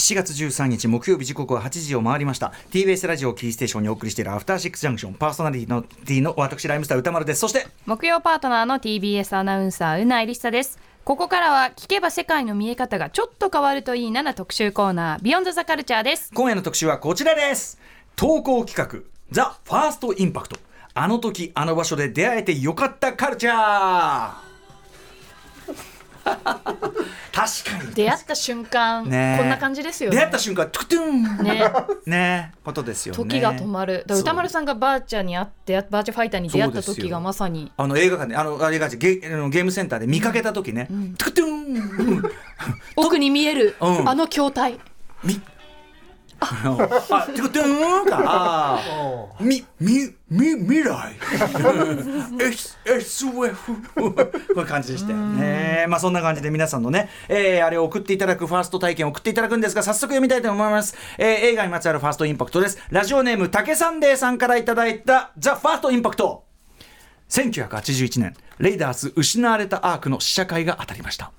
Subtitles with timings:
[0.00, 2.54] 7月13日木曜日時刻は8時を回りました。
[2.70, 5.14] TBS ラジオキーステーションにお送りしているアフターシックスジャンクション。
[5.14, 7.40] パーソナリティのの私ライムスター歌丸です。
[7.40, 10.78] そして木曜パートナーの TBS アナウンサーうなえりさです。
[11.04, 16.30] ここからは聞けば世界の見え方がちょっと変わるといいなな特集コーナービヨンドザカルチャーです。
[16.32, 17.78] 今夜の特集はこちらです。
[18.16, 20.56] 投稿企画ザ・ファーストインパクト。
[20.94, 24.49] あの時あの場所で出会えてよかったカルチャー
[27.32, 27.94] 確かに。
[27.94, 29.36] 出会った瞬間、ね。
[29.38, 30.16] こんな感じですよね。
[30.16, 31.22] 出会った瞬間トゥクトゥン。
[31.44, 31.72] ね。
[32.06, 32.52] ね。
[32.64, 33.16] ことですよね。
[33.16, 34.04] 時が止まる。
[34.08, 37.72] 歌丸さんがバーチャに会ってバーチャファイターに出会った時がまさに。
[37.76, 40.86] あの映画館であのあ映画館ゲゲームセンターで見かけた時ね、
[41.18, 42.22] トゥクトゥン。
[42.96, 44.08] 奥に見える、うん。
[44.08, 44.78] あの筐体。
[45.22, 45.40] み
[46.40, 51.14] あのあトゥクトゥンかあーみみみ未来。
[52.40, 54.14] S SF こ
[54.56, 55.86] ういう感じでしたよね。
[55.88, 62.78] まあそんな感じで皆さんのね、えーあれを送っていただくファースト体験を送っていただくんですが早速読みたいと思います、えー映画にまつわるファーストインパクトです。
[62.90, 66.44] ラジオネーム竹サンデーさんからいただいたザ・ファーストインパクト。
[67.28, 71.30] 1981年レイダース失われたアークの試写会が当たりました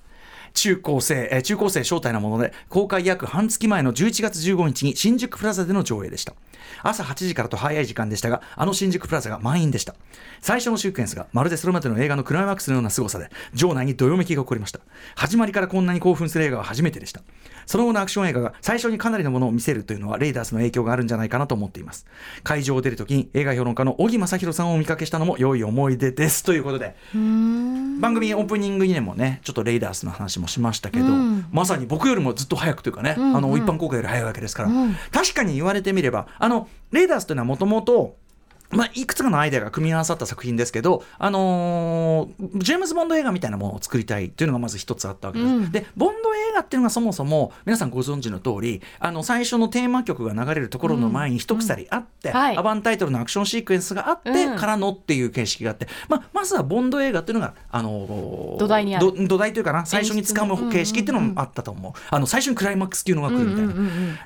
[0.54, 6.34] 中高生、えー中高生招待なもので公開約半月前の11月15日に新宿プラザでの上映でした。
[6.84, 9.96] 朝8時からと早い時間でしたがあの新宿プラザが満員でした。
[10.42, 14.80] 最初のシークエンスがまるでそれまでの映画のクライマックスのような凄さで場内にどよめきが起こりました。
[15.16, 17.22] 始まりからこんなに興奮する映画は初めてでした。
[17.66, 22.06] その後のアクション映画が最初にかなりのものを見せるというのはレイダースの影響があるんじゃないかなと思っています。
[22.44, 26.96] 会場を出るときに映画評論家の小木正弘さんをお見かけしたのも良い思い出ですということで。
[27.14, 31.06] 番組オープニングにもねちょっとレイダースの話もしましたけど、
[31.52, 34.70] まさに僕よりもずっと早くというかね、あの一般公開より早いわけですから、
[35.12, 38.18] 確かに言われてみればあのレイダースというのはもともと
[38.72, 45.72] まあ、いくつかのアイデアが組み合わさった作品ですけど、あのージェームズ・ボンド映画みたいなものを作りたいというのがまず一つあったわけです。
[45.72, 52.36] で、ボンド映画っていうのがそもそも皆さんご存知の通り、あの最初のテーマ曲が流れるところの前に一鎖あって、うん。
[52.36, 52.58] はい。
[52.58, 54.58] アバンタイトルのアクションシークエンスがあって、うん。
[54.58, 59.14] からのっていう形式があって、まあ、まずはボンド映画っていうのが、あのー土台にある。
[59.14, 61.94] ど土台というかな、最初に掴む形式っていうのもあったと思う。
[62.10, 63.74] あの最初にクライマックス級のが来るみたいな。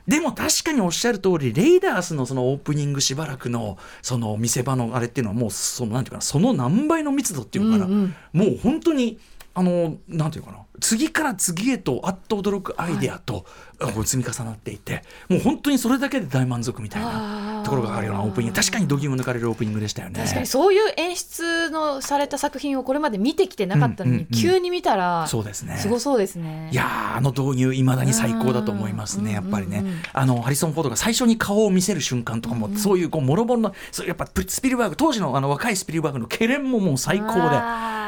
[0.07, 7.87] でも確かにおっしゃる通りレイダースのそのオープニングしばらくのその見せ場のあれっていうのはもうそのなんていうかなその何倍の密度っていうのかな、
[8.33, 9.19] もう本当に
[9.53, 13.45] あのなんていうかな次から次へとあっと驚くアイデアと、
[13.79, 18.55] こう積み重なっていてもう本当にそれだけで大満足みたいなところがあるようなオープニング。
[18.55, 20.19] 確かに度肝抜かれるオープニングでしたよね。
[20.21, 24.41] 確かにそういう演出のされた作品をこれまで見てきてなかったのに、うんうんうん。
[24.41, 25.77] 急に見たらそうですね。
[25.77, 26.69] すごそうですね。
[26.71, 29.83] いやーあの導入いまだに最高だと思いますねやっぱりね。
[30.13, 37.41] あのハリソン・フォードが最初に顔を見せる瞬間とかも、そういうこうもろもろのそうやっぱプスピルバーグ当時のあの若いスピルバーグのケレンももう最高で。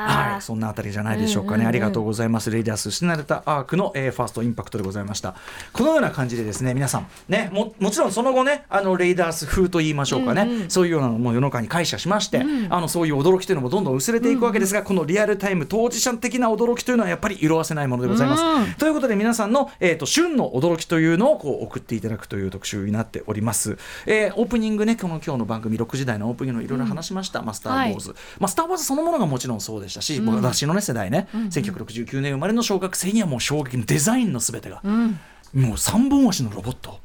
[0.08, 5.36] はい、そんなあたりじゃないでしょうかね、ありがとうございますレイダース失われたアークの、えーファーストインパクトでございました。
[5.74, 37.00] このような感じでですね皆さんねももちろんその後ねあのレイダース風と言いましょうかね、そういうようなのも世の中に感謝しまして、あのそういう驚きというのもどんどん薄れていくわけですが、このリアルタイム当事者的な驚きというのはやっぱり色あせないものでございます、ということで皆さんの、えー、と旬の驚きというのをこう送っていただくという特集になっております、えーオープニングねこの今日の番組6時台のオープニングのいろいろ話しました、まあ、スター・ウォーズ、まあ、スター・ウォーズそのものがもちろんそうでしたし、僕私のね世代ね、1969年生まれの小学生にはもう衝撃のデザインのすべてが、もう3本足のロボット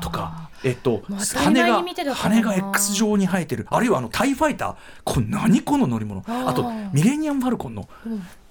[0.00, 0.50] とか。
[0.64, 1.02] えっと、
[1.34, 1.82] 羽が
[2.14, 3.66] 羽が X 状に生えてる。
[3.68, 4.74] あるいはあのタイファイター。
[5.02, 6.22] これ何この乗り物？
[6.24, 7.88] あとミレニアム・ファルコンの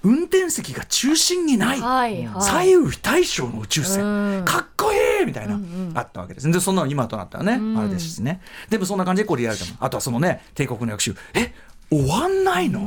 [0.04, 2.44] 運転席が中心にない、はいはい。
[2.44, 4.46] 左右非対称の宇宙船、うん。
[4.46, 5.58] かっこいいみたいな、
[5.94, 6.52] あったわけです。
[6.52, 8.42] でそんなの今となったらね、あれですしね。
[8.70, 9.72] でもそんな感じでこうリアルでも。
[9.80, 11.54] あとはそのね帝国の役習え
[11.92, 12.80] 終わんないの、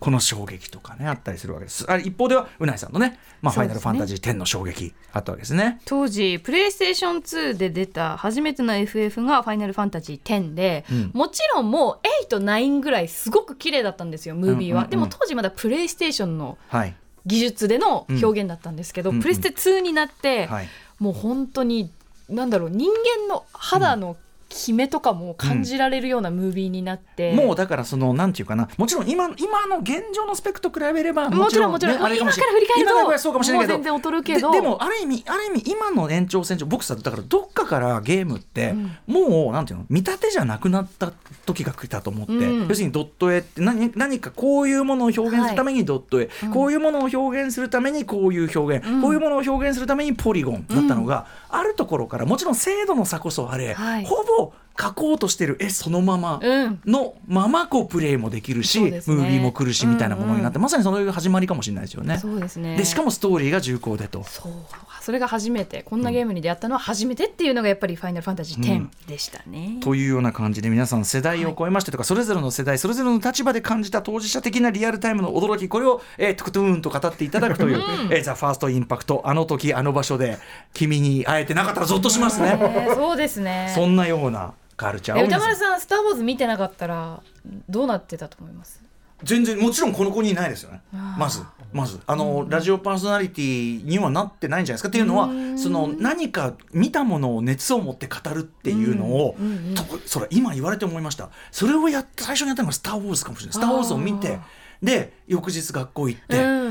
[0.00, 1.84] この衝撃とかねあったりするわけです。
[1.88, 5.80] あれ一方ではうないさんのね、まあ、ファイナルファンタジー10の衝撃あったわけですね。
[5.84, 11.10] 当時プレイステーション2で出た初めての FF が「ファイナルファンタジー10で」うん。
[11.14, 14.82] もちろんもう89ぐらいすごく綺麗だったんですよムービーは、うん。
[14.82, 14.84] うん。
[14.84, 16.94] うんでも当時まだプレイステーションのはい。
[17.26, 19.20] 技術での表現だったんですけど、うん。
[19.20, 20.68] プレステ2になって、はい。
[20.98, 21.90] もう本当に
[22.30, 24.16] なんだろう人間の肌の
[24.50, 28.68] 決めとかも感じられるようなムービーになって、もうだからそのなんていうかな。
[28.76, 34.50] もちろん今今の現状のスペックと比べればもちろんもちろん、今から振り返ると今からそうかもしれないけど全然劣るけど。
[34.50, 38.74] ででもある意味ある意味今の延長線上僕さだからどっかからゲームって、
[39.06, 41.12] もうなんていうの見立てじゃなくなった
[41.46, 42.68] 時が来たと思って、うん。
[42.68, 54.04] 要するにドット絵って何何かこういうものを表現するためにドット絵、こういうものを表現するためにこういう表現、こういうものを表現するためにポリゴンだったのが、あるところからもちろん精度の差こそあれ、はい。
[54.04, 56.80] ほぼ no 描こうとしてる絵そのままうん。
[56.86, 59.02] のままこうプレイもできるし、ね。
[59.06, 62.18] ムービーも来るしみたいなものになって、まさにその始まりかもしれないですよね。
[62.18, 62.76] そうですね。
[62.76, 64.24] でしかもストーリーが重厚でと。
[64.24, 64.52] そう。
[65.00, 69.78] それが初めてこんなゲームに出会ったのは初めてっていうのがやっぱり「ファイナルファンタジー10」でしたね。
[69.80, 80.38] というような感じで皆さん世代を超えましてとか、それぞれの世代それぞれの立場で感じた当事者的なリアルタイムの驚きこれを、えー、トゥクトゥーンと語っていただくという「えーザ・ファーストインパクトあの時あの場所で
[80.74, 82.58] 君に会えてなかったらゾッとしますね。
[82.60, 83.72] えーそうですね。
[83.74, 85.18] そんなようなカルチャー。
[85.18, 87.20] えを皆さん歌丸さん「スター・ウォーズ」見てなかったら
[87.68, 88.82] どうなってたと思います？
[89.22, 90.80] 全然もちろんこの子にいないですよね。
[91.18, 91.42] まず
[91.74, 92.00] まず。
[92.06, 95.28] あの、ラジオパーソナリティにはなってないんじゃないですかっていうのは
[95.58, 101.28] その何か見たものを熱を持って語るっていうのを、うんうんうんとそれ今言われて思いました。
[101.52, 104.38] それをやっ最初にやったのが「スター・ウォーズ」かもしれない「スター・ウォーズ」を見て
[104.82, 106.46] で翌日学校行って、う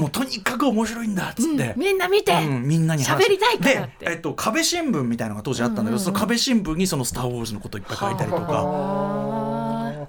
[0.00, 1.74] もうとにかく面白いんだっつって。
[1.76, 4.04] みんな見て、うん、みんなに話喋りたいからって。
[4.06, 8.46] で、えっと、壁新聞みたいなのが当時あったんだけど、その壁新聞にその「スター・ウォーズ」のこといっぱい書いたりとか。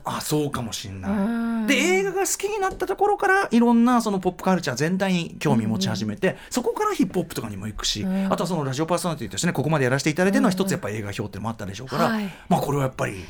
[0.06, 1.12] ああそうかもしんない。
[1.12, 1.16] う
[1.64, 1.68] ん。
[1.68, 8.32] で映画が好きになったところからいろんなそのポップカルチャー全体に興味持ち始めて、そこからヒップホップとかにも行くし、うん。
[8.32, 12.30] あとはそのラジオパーソナリティとしてねここまでやらせていただいてるのは一つやっぱり映画表ってのもあったでしょうから、はい。
[12.48, 13.26] まあこれはやっぱり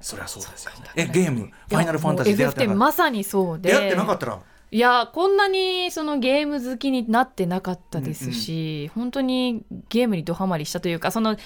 [0.00, 0.78] そりゃそうですよね。
[0.96, 2.76] えゲーム「ファイナルファンタジー」い出会ってなかった？
[2.76, 3.70] やもう FF10 まさにそうで。
[3.70, 4.38] 出会ってなかったら。
[4.68, 11.36] いやこんなにそのゲーム好きになってなかったですし、本当にゲームにドハマりしたというかその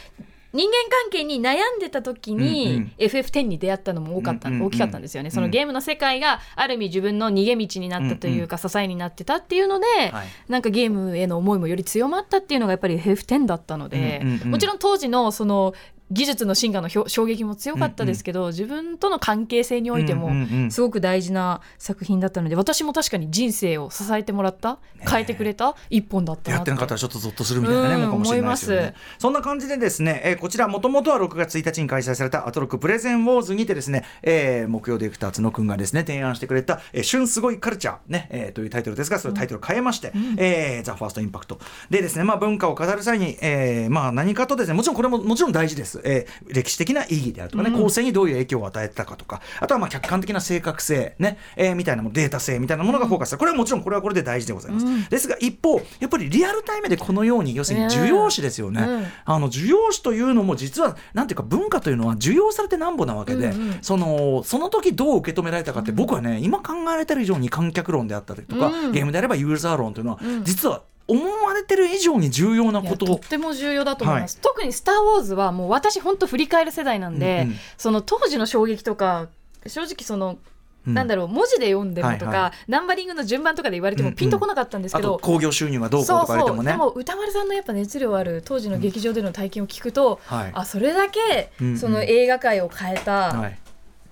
[0.52, 2.92] 人間関係に悩んでた時に、うんうん。
[2.98, 4.66] FF10 に出会ったのも多かった、うんうんうん。
[4.66, 5.30] 大きかったんですよね。
[5.30, 10.26] そのゲームの世界がある意味自分の逃げ道になったというか、支えになってたっていうので、はい。
[10.48, 14.50] なんかゲームへの思いもより強まったっていうのがやっぱり FF10 だったので、うんうんうん。
[14.50, 15.72] もちろん当時のその
[16.10, 20.70] 技術の進化の衝撃も強かったですけど、自分との関係性においても、うんうんうん。
[20.70, 24.78] すごく大事な作品だったので私も確かに人生を支えてもらった
[25.08, 28.94] 変えてくれた一本だったなやってなかったらちょっとゾッとするみたいなね、うんかもしれないですよね。
[29.18, 41.58] そんな感じでですね、えーこちらもともとは6月1日に開催されたアトロックプレゼンウォーズにてですね、えー木曜ディレクター角くんがですね提案してくれた、えー旬すごいカルチャーね、えーというタイトルですがそれタイトル変えまして、えーザファーストインパクト。
[41.90, 45.99] でですね、まあ文化を語る際に、えーまあ何かとですね、もちろんこれももちろん大事です。
[46.04, 55.10] えー歴史的な意義であるとかね、後世にどういう影響を与えたかとか、あとはまあ客観的な正確性ね、えーみたいなものデータ性みたいなものがフォーカスされるこれはもちろんこれはこれで大事でございます。
[55.10, 58.82] ですが一方やっぱりリアルタイムでこのように要するに需要紙ですよね。
[58.82, 59.06] うん。
[59.24, 68.92] あの需要紙というのも実はなんていうか文化というのは受容されてなんぼなわけで、うんうんそのその時どう受け止められたかって僕はね今考えられてる以上に観客論であったりとか、うん。
[68.92, 70.44] ゲームであればユーザー論というのは、うん。
[70.44, 73.06] 実は思われてる以上に重要ないこと。
[73.06, 77.56] とっても重要だと思います、特に「スター・ウォーズ」はもう私本当振り返る世代なんで、うんうん。
[77.76, 79.28] その当時の衝撃とか
[79.66, 80.38] 正直その、
[80.86, 80.94] うん。
[80.94, 86.70] なんだろう文字で読んでもとか、はいはナンバリングの順番とかで言われてもピンとこなかったんですあけど、と興行収入がどうこうとか言われてもね。
[86.70, 90.50] そうでも歌丸さんのやっぱ熱量ある当時の劇場での体験を聞くと、はい。
[90.54, 91.78] あそれだけうんうん。
[91.78, 93.58] その映画界を変えたはい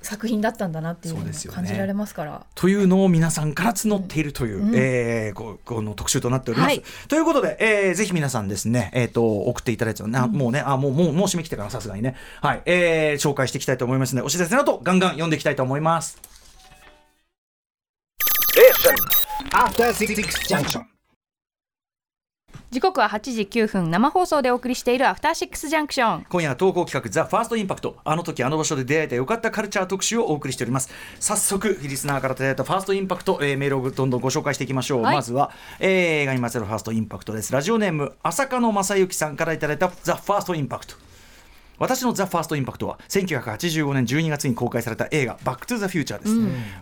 [0.03, 1.17] 作品だったんだなっていう
[1.51, 2.47] 感じられますから。
[2.55, 6.69] というのを皆さんから募っているという、うんえーここの特集となっております。
[6.69, 16.19] はいということで、えーぜひ皆さんですね、えー、と送っていただいて、なもうねあもうもうもう締め切ってからさすがにね、はいえー紹介していきたいと思いますのでお知らせの後ガンガン読んでいきたいと思います。
[19.53, 20.15] After Six
[20.49, 20.98] Junction.
[22.71, 30.91] 時刻は8時9分生放送でお送りしているアフターシックスジャンクション今夜は投稿企画ザ・ファーストインパクトあの時あの場所で出会えたよかったカルチャー特集をお送りしております。
[31.19, 35.15] 早速リスナーからいただいたファーストインパクト、えーメールをどんどんご紹介していきましょう、はい。
[35.15, 35.89] まずは、えー
[36.21, 37.53] 映画にまつわるファーストインパクトです。
[37.55, 40.95] ラジオネーム浅香野正幸さんからいただいたザ・ファーストインパクト
[41.79, 46.35] 私のザ・ファーストインパクトは1985年12月に公開された映画「バック・トゥ・ザ・フューチャー」です、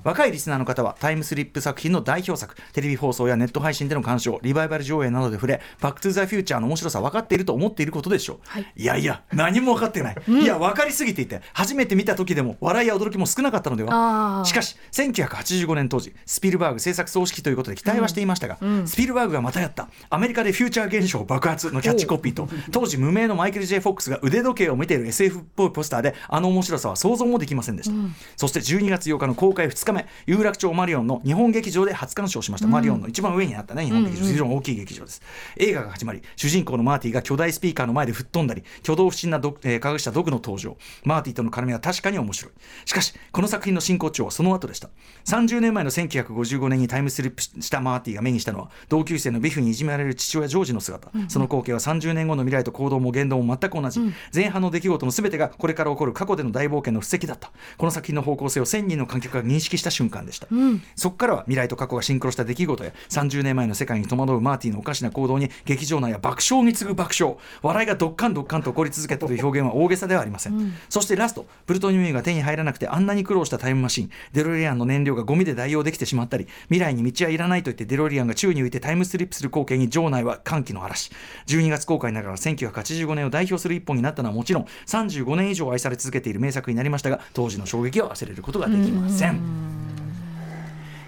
[0.05, 8.67] 若いリスナーの方はタイムスリップ作品の代表作テレビ放送やネット配信での鑑賞リバイバル上映などで触れバック・トゥ・ザ・フューチャーの面白さ分かっていると思っていることでしょう、はい。
[8.77, 14.43] いやいや何も分かってない、 いや分かりすぎていて初めて見た時でも笑いや驚きも少なかったのでは？
[14.45, 27.97] しかし1985年当時スピルバーグ制作総指揮ということで期待はしていましたが、スピルバーグがまたやったアメリカでフューチャー現象爆発のキャッチコピーと当時無名のマイケル・ J・ フォックスが腕時計を見ている SF っぽいポスターであの面白さは想像もできませんでした、
[28.37, 35.21] そして12月8日の公開2日目有楽町マリオンの日本劇場で初鑑賞しました、マリオンの一番上にあったね日本劇場、非常に大きい劇場です。
[35.57, 40.77] 映画が始まり主人公のマーティが巨大スピーカーの前で吹っ飛んだり挙動不審なド、えー科学者ドクの登場。
[41.05, 42.53] マーティとの絡みは確かに面白い。
[42.85, 44.91] しかしこの作品の進行調はその後でした。
[45.25, 54.01] 30年前の1955年にタイムスリップしたマーティが目にしたのは同級生のビフにいじめられる父親ジョージの姿、その光景は30年後の未来と行動も言動も全く同じ、
[54.35, 57.51] 前半の出来事の全てがこれから起こる過去での大冒険の布石だった。
[57.79, 60.49] この作品の方向性を1000人の観客が認識した瞬間でした、
[60.95, 67.37] そこからは未来と過去がシンクロした出来事や30年前の世界に戸惑うマーティのおかしな行動に劇場内や爆笑に次ぐ爆笑。
[67.63, 74.11] 笑いがドッカンドッカンと起こり続けたという表現は大げさではありません、そしてラストプルトニウムが手に入らなくてあんなに苦労したタイムマシン。
[74.33, 81.11] デロリアンの燃料がゴミで代用できてしまったり未来に道はいらないと言ってデロリアンが宙に浮いてタイムスリップする光景に場内は歓喜の嵐。
[81.47, 89.41] 12月公開ながら1985年を代表する一本になったのはもちろん35年以上愛され続けている名作になりましたが当時の衝撃を忘れることができません。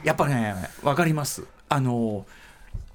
[0.05, 1.45] やっぱね分かります。
[1.69, 2.27] あの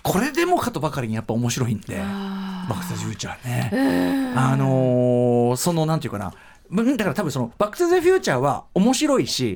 [0.01, 6.33] これでもかとばかりにやっぱ面白いんで「バック・ザ・フューチャーね」あのーそのなんていうかな。
[6.71, 9.55] うんだから多分その「バック・トゥ・ザ・フューチャー」は面白いし、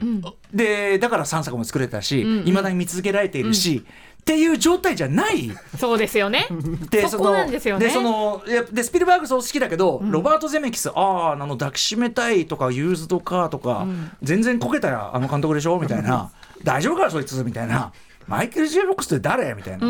[0.53, 3.85] でだから3作も作れたしいま、未だに見続けられているし、
[4.27, 5.49] っていう状態じゃない。
[5.77, 6.47] そうですよね。
[6.89, 7.85] でそこなんですよね。
[7.85, 8.43] でその
[8.73, 13.87] でスピルバーグそう好きだけど、ロバート・ゼメキスあああの抱きしめたいとかユーズドカーとか、
[14.21, 16.29] 全然こけたらあの監督でしょみたいな。
[16.61, 17.93] 大丈夫かそいつみたいな。
[18.27, 19.87] マイケル・ジェロックスって誰みたいな、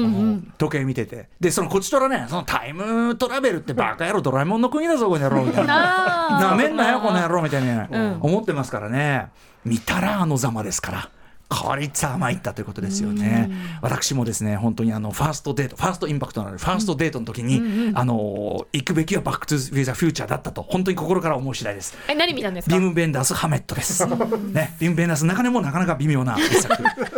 [0.60, 1.30] 時計見てて。
[1.40, 6.40] でそのこっちとらねそのタイムトラベルってバカ野郎ドラえもんの国だぞこの野郎みたいな。
[6.52, 8.20] なめんなよこの野郎みたいに、ん。
[8.22, 9.32] 思ってますからね。
[9.66, 11.10] 見たらあのざまですから。
[11.50, 13.50] こいつは参ったということですよね。
[13.82, 21.98] 私もですね、本当にあのファーストデート、ファーストインパクトのあるファーストデートの時に、あの行くべきはバックトゥザフューチャーだったと本当に心から思う次第です。
[22.10, 22.76] え何見たんですか？
[22.76, 24.06] ビム・ベンダース・ハメットです。
[24.52, 26.76] ね、ビム・ベンダースの中でもなかなか微妙な一作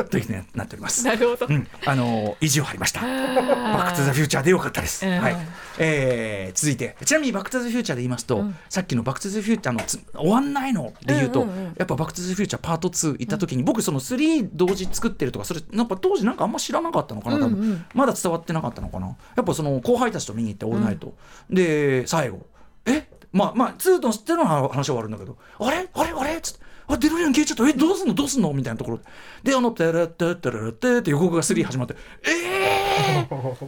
[0.09, 1.03] というふうになっております。
[1.05, 3.01] なるほどうん、あの意地を張りました。
[3.01, 5.05] バック・トゥ・ザ・フューチャーでよかったです。
[5.05, 5.38] うんはい。
[5.79, 19.07] えー続いて、ちなみにバック・トゥ・ザ・フューチャーで言いますと、さっきのバック・トゥ・ザ・フューチャーのつ終わんないので言うと、うんうんうんやっぱバック・トゥ・ザ・フューチャーパート2行った時に、僕その3同時作ってるとか、それなんか当時なんかあんま知らなかったのかな、多分、まだ伝わってなかったのかな。
[19.07, 21.13] やっぱその後輩たちと見に行ってオールナイト、
[21.49, 22.45] で最後、
[22.85, 23.07] え？
[23.31, 25.88] まあまあ2と知ってるのは話は終わるんだけど、あれ？
[25.93, 26.11] あれ？
[26.11, 26.38] あれ？
[26.38, 26.59] っつって。
[26.88, 27.69] あデロリアン消えちゃった。
[27.69, 28.13] えどうすんの？
[28.15, 28.51] どうすんの？
[28.51, 28.97] みたいなところ。
[29.43, 31.95] でであの「テレテテレテ」って予告が3始まって
[32.27, 33.67] 「えー!」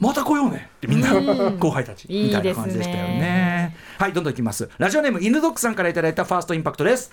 [0.00, 1.12] また来ようねってみんな
[1.58, 7.12] 後輩たちみたいな感じでしたよいいですねねはいどんどんいきますラジオネーム犬ドックさんからいただいたファーストインパクトです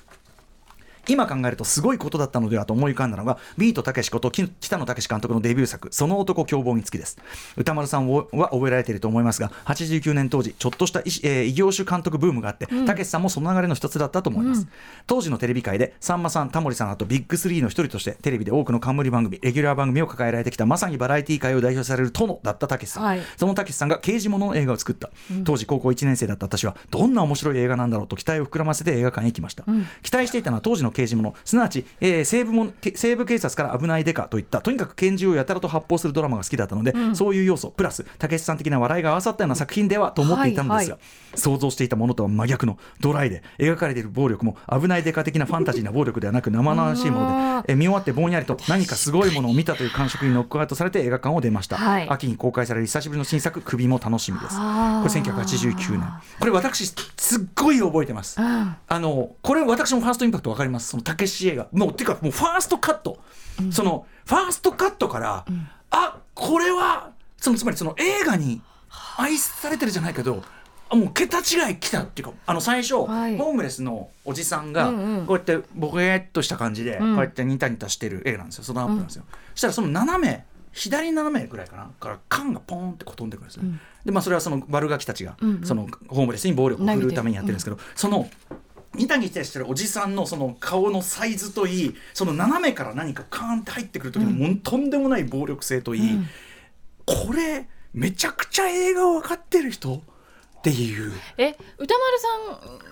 [1.08, 7.18] 今考えるとすごいことだったのではと思い浮かんだのがビートたけしことき北野武監督のデビュー作「その男凶暴につき」です。
[7.58, 14.68] 歌丸さんは覚えられていると思いますが89年当時ちょっとした異,、業種監督ブームがあってたけしさんもその流れの一つだったと思います、
[15.08, 23.22] 当時のテレビ界でさんまさんタモリさんあとビッグスリーの一人としてテレビで多くの冠番組レギュラー番組を抱えられてきたまさにバラエティ界を代表される殿だったたけしさん、はい。
[23.38, 25.10] そのたけしさんが刑事物の映画を作った、
[25.44, 29.64] 当時高校1年生だった私はどんな面白い映画なんだろうと期待を膨らませて映画館へ行きました、
[30.02, 41.04] 期待していたのは当時の刑事物すなわち、えー西部もけ西部警察から危ないデカといったとにかく拳銃をやたらと発砲するドラマが好きだったので、そういう要素プラスたけしさん的な笑いが合わさったような作品ではと思っていたのですが、はい
[41.38, 54.56] 想像していたものとは真逆のドライで描かれている暴力も危ないデカ的なファンタジーな暴力ではなく生々しいもので、えー見終わってぼんやりと何かすごいものを見たという感触にノックアウトされて映画館を出ました、はい秋に公開される久しぶりの新作「首」も楽しみです。
[54.56, 54.68] これ
[55.10, 56.04] 1989年。
[56.40, 56.88] これ私
[57.18, 58.40] すっごい覚えてます。
[58.40, 58.76] うん。
[58.88, 61.68] あのこれ私もファーストインパクト分かりますそのたけし映画。
[61.72, 63.20] もうてかもうファーストカット、
[63.72, 65.46] そのファーストカットから、
[65.92, 68.62] あこれはそのつまりその映画に
[69.18, 70.44] 愛されてるじゃないけど
[70.90, 73.38] あもう桁違い来たっていうかあの最初、はい。
[73.38, 75.26] ホームレスのおじさんがうんうん。
[75.26, 77.00] こうやってボケーっとした感じで、ん。
[77.00, 78.64] こうやってニタニタしてる絵なんですよ。
[78.64, 79.24] そのアップなんですよ、
[79.54, 81.90] そしたらその斜め左斜めぐらいかな。
[82.00, 83.64] から缶がポーンってこう飛んでくるんですよ、
[84.04, 88.30] でまあそれはその悪ガキたちが、そのホームレスに暴力を振るうためにやってるんですけど、その
[88.96, 96.20] ニタニタしてるおじさんのその顔のサイズといいその斜めから何かカーンって入ってくる時のもうとんでもない暴力性といい、
[97.06, 99.96] これめちゃくちゃ映画を分かってる人？
[99.96, 101.14] っていう。
[101.38, 102.20] え歌丸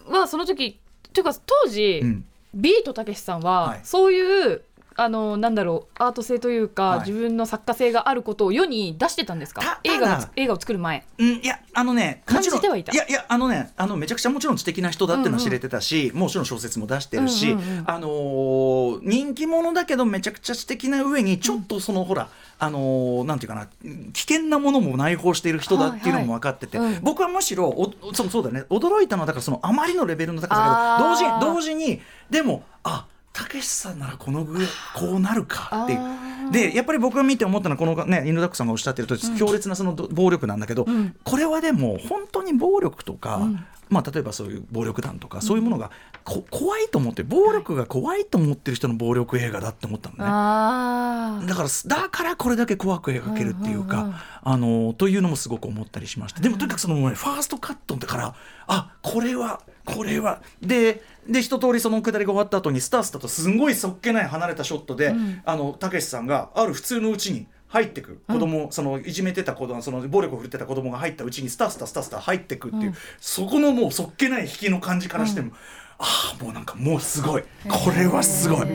[0.05, 0.79] さんはその時
[1.11, 2.25] というか当時、うん。
[2.55, 3.79] ビートたけしさんは、はい。
[3.83, 4.61] そういう
[4.95, 6.99] あのなんだろうアート性というか、はい。
[6.99, 9.61] 自分の作家性があることを世に出してたんですか？
[9.61, 11.05] た映画映画を作る前。
[11.17, 12.95] うん、いやあのね感じてはいた？
[12.95, 23.67] やいやあのねあのめちゃくちゃもちろん知的な人だっていうのは知れてたし、もちろん小説も出してるし、うんうんうんあのー人気者だけどめちゃくちゃ知的な上にちょっとその、ほらあのーなんていうかな
[24.13, 36.51] 危険なものも内包している人だっていうのも分かってて、はいはいうん僕はむしろおそうそうだね驚いたのはだからそのあまりのレベルの高さだけど同時同時にでもあたけしさんならこの上こうなるかっていう。
[36.51, 41.15] でやっぱり僕が見て思ったのはこのね犬ダックさんがおっしゃってると強烈なそのど暴力なんだけど、ん。
[41.23, 43.65] これはでも本当に暴力とか、ん。
[43.89, 45.91] まあ、例えばそういう暴力団とかそういうものが
[46.23, 50.23] こ怖いと思ってる暴力が怖いと思ってる人の暴力映画だって思ったのね。
[50.25, 56.41] ああだからだからこれだけ怖く描けるっていうか、あのというのもすごく思ったりしました。
[56.41, 58.35] でもとにかくその、ね、ファーストカットだから
[58.67, 60.41] あこれはこれは。
[60.61, 68.21] でで一通りそのくだりが終わった後にスタースタとすんごいそっけない離れたショットで、あのたけしさんがある普通のうちに入ってく。
[68.27, 75.53] 子供、そのいじめてた子供その暴力を振るってた子供が入ったうちにスタスタスタスタ入ってくっていう、そこのもうそっけない引きの感じからしても、
[75.97, 77.43] ああもうなんかもうすごい。
[77.69, 78.67] これはすごい。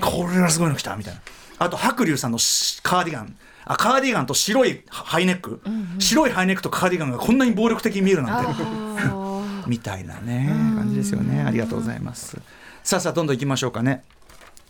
[0.00, 1.20] これはすごいの来たみたいな。
[1.58, 3.36] あと白龍さんのしカーディガン。
[3.64, 5.62] あカーディガンと白いハイネック、
[5.98, 8.62] 白いハイネックとカーディガンがこんなに暴力的に見えるなんて。
[8.62, 9.30] あ
[9.66, 11.42] みたいなね感じですよね。
[11.42, 12.38] ありがとうございます。
[12.82, 14.02] さあさあどんどん行きましょうかね。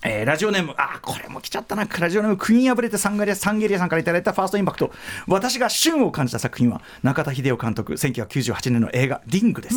[0.07, 1.87] えーラジオネーム、あー、これも来ちゃったな。
[1.87, 4.91] ラジオネーム、クイーン破れてサンガリア、サンゲリアさんからいただいたファーストインパクト。
[5.27, 9.77] 私が旬を感じた作品は、中田秀夫監督、1998年の映画、リングです。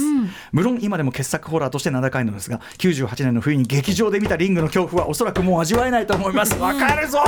[0.52, 6.56] 無論今でも傑作ホラーとして名高いのですが、98年の冬に劇場で見たリングの恐怖はおそらくもう味わえないと思います。
[6.60, 7.20] わかるぞ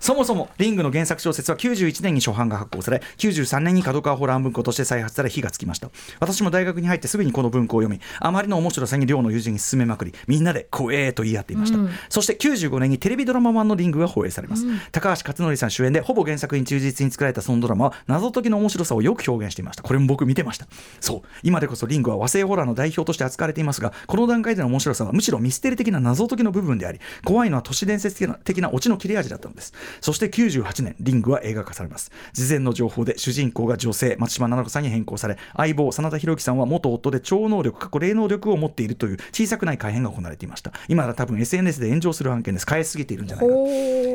[0.00, 5.90] そもそも、リングの原作小説は91年に初版が発行され、93年に角川ホラー文庫として再発され火がつきました。
[6.20, 11.78] 私も大学に入ってすぐにこの文庫を読み、あまりの面白さに寮の友人に勧めまくり、みんなで怖えと言い合っていました。
[12.22, 14.64] そして95年にテレビドラマ版のリングが放映されます。
[14.92, 19.82] 高橋克典さん主演で、ほぼ原作に忠実に作られたそのドラマは、謎解きの面白さをよく表現していました。
[19.82, 20.68] これも僕見てました。
[21.00, 29.72] そう、今でこそリングは和製ホラーの代表として扱われていますが、この段階での面白さはむしろミステリ的な謎解きの部分であり、怖いのは都市伝説的なオチの切れ味だったのです。
[30.00, 32.12] そして98年、リングは映画化されます。
[32.34, 40.72] 事前の情報で主人公が女性、松島菜々子さんに変更され、相棒、真田広之さんは元夫で超能力、過去霊能力を持っているという小さくない改変が行われていました。
[40.86, 42.66] 今なら多分 SNS で炎上する案件です。
[42.68, 43.54] 変えすぎているんじゃないか。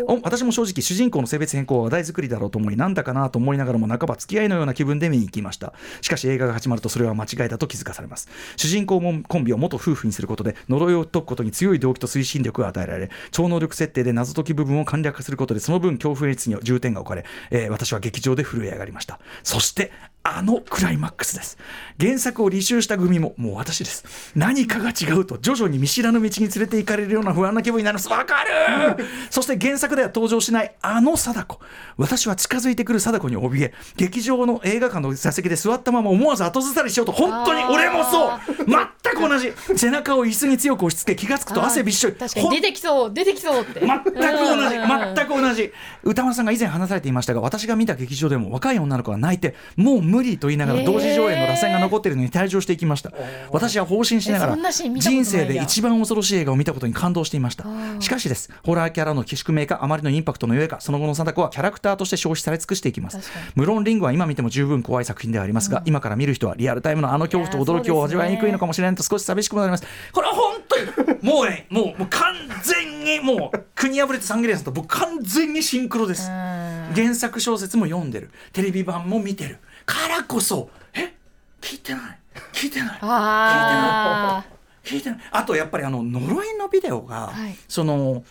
[0.09, 5.73] お私も正直主人公の性別変更は話題作りだろうと思いなんだかなと思いながらも半ば付き合いのような気分で見に行きました。
[6.01, 8.29] しかし映画が始まるとそれは間違いだと気づかされます。
[8.55, 19.19] 主人公もコンビを元夫婦にすることで呪いを解くことに強い動機と推進力が与えられ超能力設定で謎解き部分を簡略化することでその分恐怖演出に重点が置かれ、えー私は劇場で震え上がりました。
[19.43, 19.91] そして
[20.29, 21.57] あのクライマックスです。
[21.99, 24.33] 原作を履修した組ももう私です。
[24.35, 28.09] 何かが違うと徐々に見知らぬ道に連れて行かれるような不安な気分になります。
[28.09, 31.59] わかる そして原作では登場しないあの貞子。
[31.97, 37.11] 私は近づいてくる貞子に怯え劇場の映画館の座席で座ったまま思わず後ずさりしようと。
[37.11, 38.39] 本当に俺もそう。
[38.65, 39.51] 全く同じ。
[39.75, 42.15] 背中を椅子に強く押し付け気が付くと汗びっしょり。
[42.15, 42.49] 確かに。
[42.49, 43.13] 出てきそう。
[43.13, 43.79] 出てきそうって。
[43.79, 44.75] 全く同じ。
[44.75, 45.15] うん。
[45.15, 45.73] 全く同じ。
[46.03, 53.12] 歌丸さんが以前話されていましたが私が見た劇場でも若い女の子が泣いてもう無理と言いながら同時上映の螺旋が残っているのに退場していきました。
[53.51, 57.63] 私は放心しながえそんなシーン見たことない人生で一番恐ろしい映画を見たことに感動していました。
[57.63, 58.01] ー。
[58.01, 58.51] しかしです。
[58.63, 63.32] ホラーキャラの宿命かあまりのインパクトのゆえかその後の貞子はキャラクターとして消費され尽くしていきます。
[63.56, 69.86] 無論リングは今見ても十分怖い作品ではありますが、今から見る人はリアルタイムのあの恐怖と驚きを味わいにくいのかもしれないと少し寂しくもなります。
[70.12, 70.86] これは本当に
[71.21, 76.30] もうねもうもう完全にもう国破れてサンゲリアさんと僕完全にシンクロです。
[76.30, 76.93] うん。
[76.93, 78.30] 原作小説も読んでる。
[78.52, 79.60] テレビ版も見てる。
[79.86, 81.13] からこそえ？
[81.62, 82.19] 聞いてない。
[82.52, 83.00] 聞いてない。
[83.02, 84.45] あ
[84.84, 85.19] 聞いてない。
[85.32, 87.56] あとやっぱりあの呪いのビデオが、はい。
[87.67, 88.23] その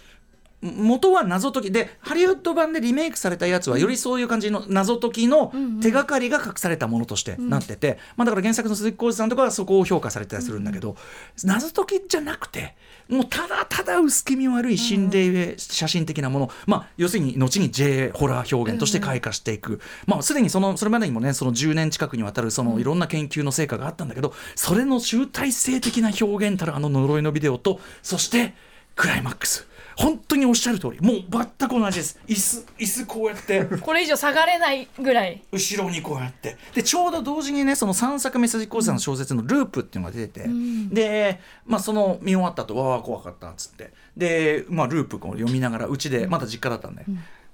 [0.63, 1.71] 元は謎解き。
[1.71, 10.97] でハリウッド版でリメイクされたやつはよりそういう感じの謎解きの手がかりが隠されたものとしてなってて、まあ、だから原作の鈴木浩二さんとかはそこを評価されてたりするんだけど、
[11.45, 12.75] 謎解きじゃなくて
[13.09, 28.55] もうただただ薄気味悪い心霊写真的なもの、まあ、要するに後に J ホラー表現として開花していく、まあ、すでにそのそれまでにもねその10年近くにわたるそのいろんな研究の成果があったんだけどそれの集大成的な表現たるあの呪いのビデオとそして
[28.97, 31.01] クライマックス本当におっしゃる通り。
[31.01, 32.21] もう全く同じです。
[32.29, 33.63] 椅子椅子こうやって。
[33.63, 35.43] ーこれ以上下がれないぐらい。
[35.51, 36.57] 後ろにこうやって。
[36.75, 40.49] でちょうど同時にねその3作目鈴木浩二さんの小説の「ループ」っていうのが出てて、
[40.93, 43.93] で、まあ、その見終わった後わあ怖かったっつって。
[44.17, 47.05] で、まあ、ループを読みながらうちでまだ実家だったんで、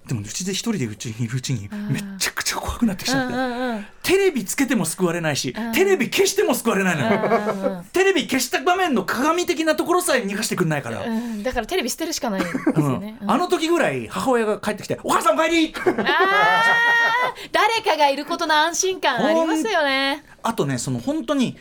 [0.07, 3.93] でもうちで一人でうちにいるうちにめちゃくちゃ怖くなってきちゃって。
[4.03, 7.85] テレビつけても救われないし、テレビ消しても救われないのよ。
[7.95, 11.05] テレビ消した場面の鏡的なところさえ逃がしてくんないから。
[11.05, 11.43] うん。
[11.45, 13.31] だからテレビ捨てるしかないですうんよね、うん。
[13.31, 15.75] あの時ぐらい母親が帰ってきて「お母さんお帰り!」
[17.53, 20.25] 誰かがいることの安心感ありますよね。
[20.43, 21.57] あとねその本当に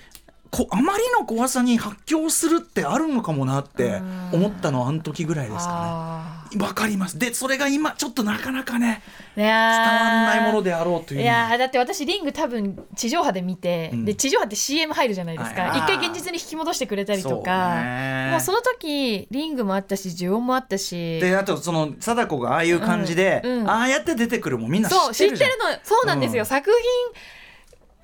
[0.51, 4.01] こあまりの怖さに発狂するってあるのかもなって
[4.33, 6.61] 思ったのはあの時ぐらいですかあね。
[6.61, 7.17] わかります。
[7.17, 9.01] でそれが今ちょっとなかなかね
[9.37, 9.49] 伝ー。
[9.49, 11.21] わんないものであろうという。
[11.21, 14.05] いやーだって私リング多分地上波で見て、うん。
[14.05, 15.61] で地上波って CM 入るじゃないですか。
[15.61, 17.75] はい一回現実に引き戻してくれたりとか。
[17.81, 18.31] ね。
[18.31, 23.69] もうその時リングもあったし呪音もあったしであとその貞子がああいう感じで、うんうん。
[23.69, 25.79] ああやって出てくるもんみんな知そう知っててっるの。
[25.83, 26.45] そうなんですよ、うん。
[26.45, 26.77] 作品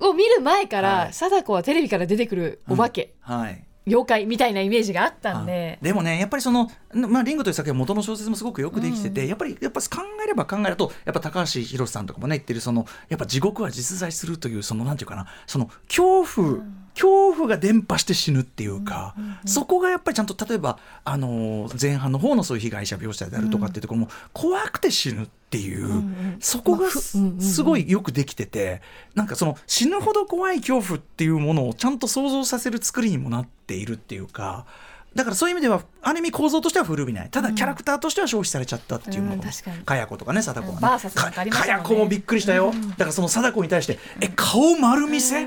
[0.00, 1.12] を見る前から、はい。
[1.12, 3.64] 貞子はテレビから出てくるお化け、はい。
[3.88, 5.78] 妖怪みたいなイメージがあったんで。
[5.82, 16.58] でもねやっぱりその、まあ、リングという作品は元の小説もすごくよくできてて、やっぱりやっぱ考えれば考えるとやっぱ高橋宏さんとかもね言ってるそのやっぱ地獄は実在するというそのなんていうかなその恐怖、
[16.98, 19.14] 恐怖が伝播して死ぬっていうか、
[19.46, 28.82] そこがやっぱりちゃんと例えば、あのー前半の方のそういう被害者描写であるとかっていうところも怖くて死ぬっていう、そこがすごいよくできてて
[29.14, 34.66] なんかその死ぬほど怖い恐怖っていうものをちゃんと想像させる作りにもなっているっていうか。
[35.14, 37.30] だからそういう意味ではある意味構造としては古びない。
[37.30, 39.34] ただキャラクターとしては消費されちゃったっていうもの。
[39.34, 40.82] うん確かや子とかね貞子はね。
[40.82, 45.46] バーサスなんかありましたもんねかや子もびっくりしたよ、だからその貞子に対して「え顔丸見せ、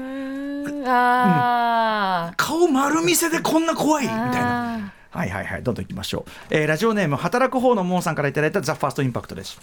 [0.64, 2.32] うー。
[2.32, 4.76] ん顔丸見せでこんな怖い?」みたいな。
[5.14, 5.64] あはいはいはい。
[5.64, 9.60] どんどんいきましょう、えーラジオネーム働く方のモンさんからいただいたザ・ファーストインパクトです。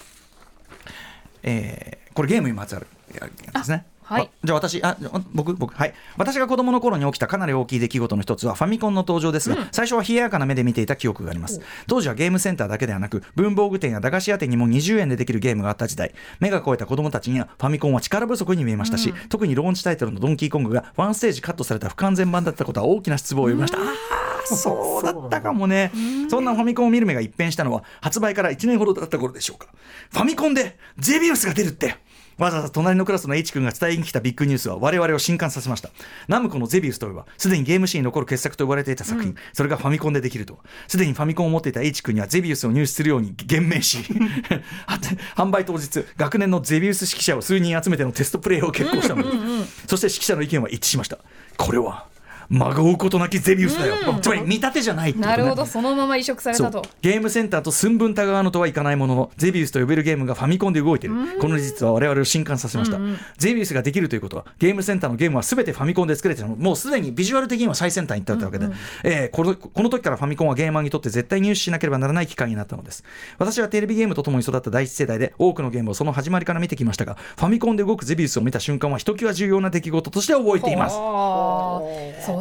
[1.43, 4.23] えーこれゲームにまつわるやつですねはい。
[4.23, 4.97] あじゃあ私あ
[5.35, 5.95] 僕僕はい。
[6.17, 11.61] 私が子供の頃に起きたかなり大きい出来事の一つはファミコンの登場ですが、最初は冷ややかな目で見ていた記憶があります。
[11.87, 16.15] 当時はゲームセンターだけではなく文房具店や駄菓子屋店にも20円でできるゲームがあった時代。
[16.41, 25.93] 目が超えた子供たちにはファミコンは力不足に見えましたし、特にローンチタイトルのドンキーコングがワンステージカットされた不完全版だったことは大きな失望を呼びました、あーそうだったかもね。
[26.31, 29.69] そんなファミコンを見る目が一変したのは発売から1年ほどだった頃でしょうか。
[30.11, 31.97] ファミコンでゼビウスが出るって
[32.39, 35.91] わざわざ隣のクラスの H 君が伝えに来たビッグニュースは我々を震撼させました。
[36.29, 40.55] ナムコのゼビウスといえばすでにゲームシーンに残る傑作と呼ばれていた作品、それがファミコンでできると。
[40.55, 43.99] はすでにファミコンを持っていた H 君にはゼビウスを入手するように言命し
[45.37, 49.31] 販売当日学年のゼビウス指揮者を数人集めてのテストプレイを決行したので
[49.67, 51.19] す、そして指揮者の意見は一致しました。
[51.57, 52.07] これは
[52.49, 56.83] まごうことなきゼビウスだよ、つまり見立てじゃないってこと、ね、なるほどそのまま移植されたと。
[57.03, 62.99] ゲームセンターと寸分たがわぬとはいかないもののゼビウスと呼べるゲームがファミコンで動いているこの事実は我々を震撼させました、
[63.37, 66.51] ゼビウスができるということはゲームセンターのゲームは全てファミコンで作れている。
[66.51, 68.67] のもうすでにビジュアル的には最先端に行ったわけで、
[69.05, 73.05] えーこのこの時からファミコンはゲーマーにとって絶対入手しなければならない機会になったのです。
[73.39, 80.97] 私はテレビゲームとともに育った第一世代で多くのゲームをその始まりから見てきましたがファミコンで動くゼビウスを見た瞬間はひときわ重要な出来事として覚えています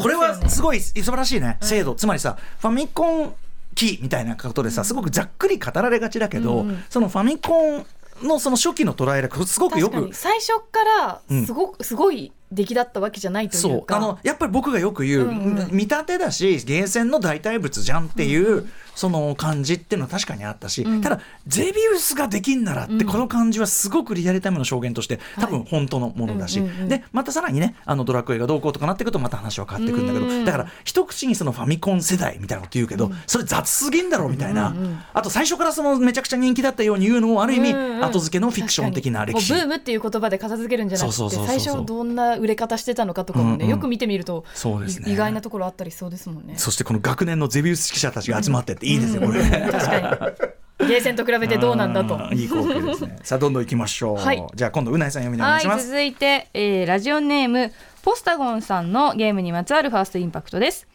[0.01, 1.57] これはですごい素晴らしいね。
[1.61, 3.33] 制度、つまりさファミコン
[3.75, 7.85] 機みたいなことでさすごくざっくり語られがちだけど、そのファミコン
[8.23, 10.83] のその初期の捉えらすごくよく最初か
[11.29, 13.77] らすごく、すごい出来だったわけじゃないといそう。
[13.79, 15.67] うかあのやっぱり僕がよく言う、うんうん。
[15.71, 21.01] 見立てだしゲーセンの代替物じゃんっていう、その感じっていうのは確かにあったし、うん。
[21.01, 34.73] ただゼビウスができんならって、この感じはすごくリアルタイムの証言として多分本当のものだし、うんうんうんでまたさらにねあのドラクエがどうこうとかなっていくとまた話は変わってくるんだけど、うんだから一口にそのファミコン世代みたいなこと言うけど、それ雑すぎんだろみたいな、
[35.13, 39.53] あと最初からそのめちゃくちゃ人気だったように言うのもある意味、うんうん後付けのフィクション的な歴史。
[39.53, 49.41] ブームっていう言葉で片付けるんじゃなくて最初どんな売れ方してたのかとかもね、うんうんよく見てみるとねい意外なところあったりそうですもんねそしてこの学年のゼビウス指揮者たちが集まってっていいですよ、これ。
[49.43, 50.31] 確か
[50.79, 53.19] にゲーセンと比べてどうなんだといい光景ですね。
[53.23, 54.17] さあどんどん行きましょう。
[54.17, 55.87] はいじゃあ今度うなえさん読みお願はいいします。
[55.87, 57.71] 続いて、えーラジオネーム
[58.03, 60.87] ポスタゴンさんのゲームにまつわるファーストインパクトです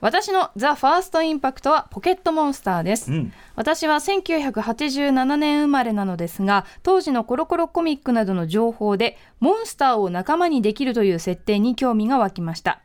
[0.00, 3.32] 私のザ・ファーストインパクトはポケットモンスターです、うん。
[3.54, 12.80] 私は1987年生まれなのですが当時のコロコロコミックなどの情報でモンスターを仲間にできるという設定に興味が湧きました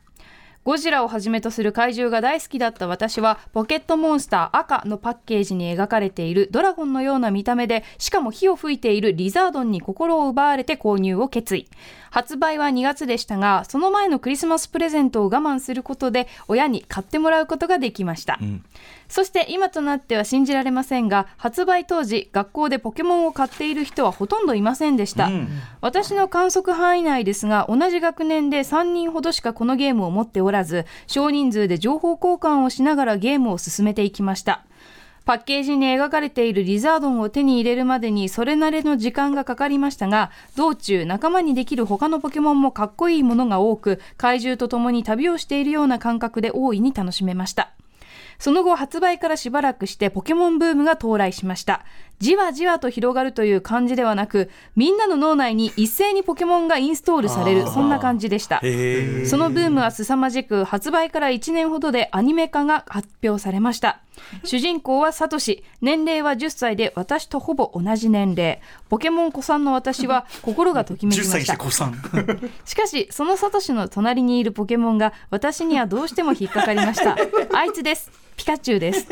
[0.65, 11.69] ゴジラをはじめとする怪獣が大好きだった私はポケットモンスター赤のパッケージに描かれているドラゴンのような見た目でしかも火を吹いているリザードンに心を奪われて購入を決意。
[12.10, 18.39] 発売は2月でしたがその前のクリスマスプレゼントを我慢することで親に買ってもらうことができました、
[19.15, 25.47] そして今となっては信じられませんが発売当時学校でポケモンを買っている人はほとんどいませんでした、うん。
[25.80, 34.65] 私の観測範囲内ですが同じ学年で3人ほどしかこのゲームを持っておらず少人数で情報交換をしながらゲームを進めていきました。
[35.23, 47.71] パッケージに描かれているリザードンを手に入れるまでにそれなりの時間がかかりましたが道中仲間にできる他のポケモンもかっこいいものが多く怪獣と共に旅をしているような感覚で大いに楽しめました
[48.39, 51.84] その後発売からしばらくしてポケモンブームが到来しました。
[52.19, 58.62] じわじわと広がるという感じではなくみんなの脳内に一斉にポケモンがインストールされるそんな感じでした。
[59.26, 64.00] そのブームは凄まじく発売から1年ほどでアニメ化が発表されました
[64.43, 65.63] 主人公はサトシ。
[65.82, 68.62] 年齢は10歳で私とほぼ同じ年齢。
[68.89, 71.39] ポケモン子さんの私は心がときめき10ました。
[71.45, 71.95] して子さん。
[72.65, 77.15] しかしそのサトシの隣にいるポケモンが私にはどうしても引っかかりました。
[77.54, 78.12] あいつです。
[78.38, 79.08] ピカチュウです。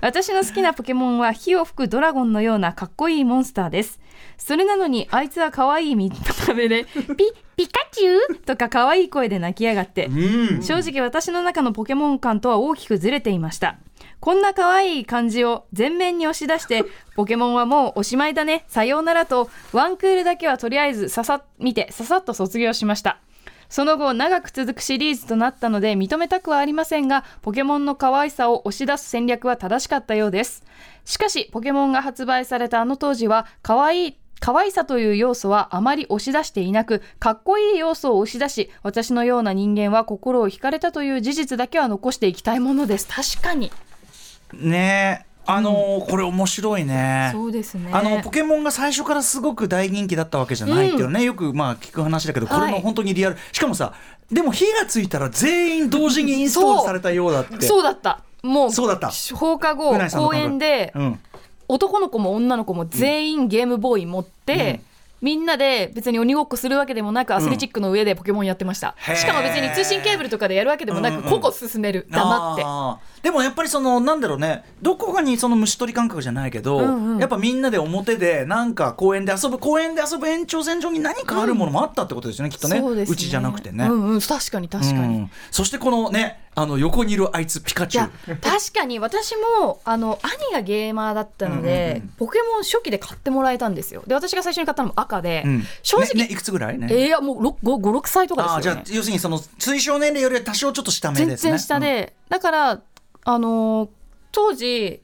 [0.00, 4.00] 私の好きなポケモンは火を吹くドラゴンのようなかっこいいモンスターです。
[4.36, 10.06] それなのにあいつは可愛い見た目でピピカチュウとか可愛い声で泣きやがって。
[10.06, 10.62] うん。
[10.62, 13.78] 正直私の中のポケモン感とは大きくずれていました
[14.20, 18.64] こんな可愛い感じを前面に押し出して ポケモンはもうおしまいだね。
[18.68, 23.18] さようならとワンクールだけはとりあえずささ見てささっと卒業しました。
[23.68, 30.64] その後長く続くシリーズとなったので認めたくはありませんがポケモンの可愛さを押し出す戦略は正しかったようです。
[31.04, 43.08] しかしポケモンが発売されたあの当時は可愛い可愛さという要素はあまり押し出していなくかっこいい要素を押し出し私のような人間は心を惹かれたという事実だけは残していきたいものです。
[43.08, 43.72] 確かに。
[44.54, 45.24] ね。
[45.24, 47.30] えあのーこれ面白いね。
[47.32, 47.90] そうですね。
[47.90, 53.94] あのポケモンが最初からすごく大人気だったわけじゃないっていうのはね、よくまあ聞く話だけどこれも本当にリアル、しかもさ
[54.30, 57.62] でも火がついたら全員同時にインストールされたようだって。
[57.66, 58.20] そうだった。
[58.42, 59.10] もうそうだった。
[59.34, 61.20] 放課後公園でうん、
[61.66, 64.82] 男の子も女の子も全員ゲームボーイ持って、
[65.20, 69.16] みんなで別に鬼ごっこするわけでもなくアスレチックの上でポケモンやってました、へー。
[69.16, 72.06] しかも別に通信ケーブルとかでやるわけでもなく、うんうん個々進める。
[72.10, 73.22] 黙って。
[73.22, 74.64] でもやっぱりそのなんだろうね。
[74.80, 77.18] どこかにその虫取り感覚じゃないけど、うんうん。
[77.18, 82.78] やっぱみんなで表でなんか公園で遊ぶ公園で遊ぶ延長線上に何かあるものもあったってことですよね、きっとね。
[82.78, 85.30] そうちじゃなくてね、うんうん、確かに確かに、うん。
[85.50, 88.10] そしてこのねあの横にいるあいつピカチュウ。
[88.36, 92.08] 確かに私もあの兄がゲーマーだったので、うんうんうん。
[92.18, 94.02] ポケモン初期で買ってもらえたんですよ。
[94.06, 95.64] で私が最初に買ったのも赤で、うん。
[95.82, 96.78] 正直、ねねいくつぐらい？
[96.78, 96.86] ね。
[96.90, 101.50] えーいやもう56歳とかああじゃあですよね要するにその推奨年齢よりは多少ちょっと下目全ですね。
[101.52, 102.80] 然下で、だから
[103.24, 103.88] あのー
[104.30, 105.00] 当時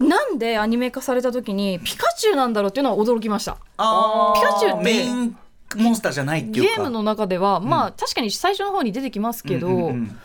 [0.00, 3.58] なんでアニメ化された時にピカチュウなんだろうっていうのは驚きました。
[3.76, 4.40] あー。
[4.40, 5.36] ピカチュウってメイン
[5.76, 6.80] モンスターじゃないってゲいうか。
[6.82, 10.18] ームの中では、まあ確かに最初の方に出てきますけど、うんうんうん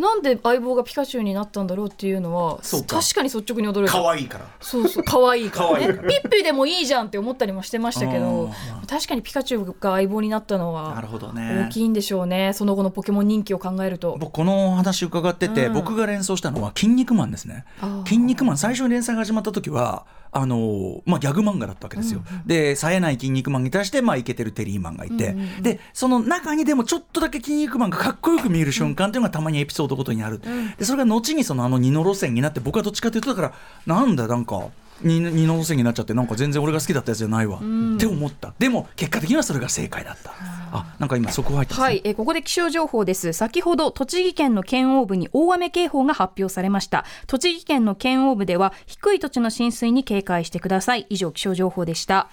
[0.00, 2.58] なんで相棒がピカチュウになったんだろうっていうのは
[2.88, 3.92] 確かに率直に驚いた。
[3.92, 4.46] 可愛いから。
[4.60, 5.72] そうそう可愛いからね。
[5.72, 6.08] 可愛いから。
[6.08, 11.66] ピッピでもいいじゃんって思ったりもしてましたけどあ確かにピカチュウが相棒になったのなるはほどね。
[11.66, 12.52] 大きいんでしょうね。
[12.54, 14.16] その後のポケモン人気を考えると。
[14.18, 15.72] 僕このお話伺ってて、うん。
[15.74, 17.64] 僕が連想したのは「筋肉マン」ですね。
[18.06, 25.62] 筋肉マン最初に連載が始まった時はあのーまあ、ギャグ漫画だったわけですよ、で冴えない筋肉マンに対してまあイケてるテリーマンがいて、うんうんうん。
[25.62, 30.40] でその中にでもちょっとだけ筋肉マンがかっこよく見える瞬間っていうのがたまにエピソードごとにある、
[30.78, 33.52] でそれが後にそのあの二の路線になって僕はどっちかというとだから
[33.86, 34.68] なんだなんか
[35.02, 38.52] 二二の路線になっちゃってなんか全然俺が好きだったやつじゃないわ、って思った。
[38.58, 40.32] でも結果的にはそれが正解だった、
[40.72, 43.32] あなんか今そこ入ってはい、えーここで気象情報です。
[43.32, 47.04] 先ほど栃木県の県央部に大雨警報が発表されました。
[47.26, 51.06] 栃木県の県央部では低い土地の浸水に警戒してください。
[51.08, 52.28] 以上気象情報でした。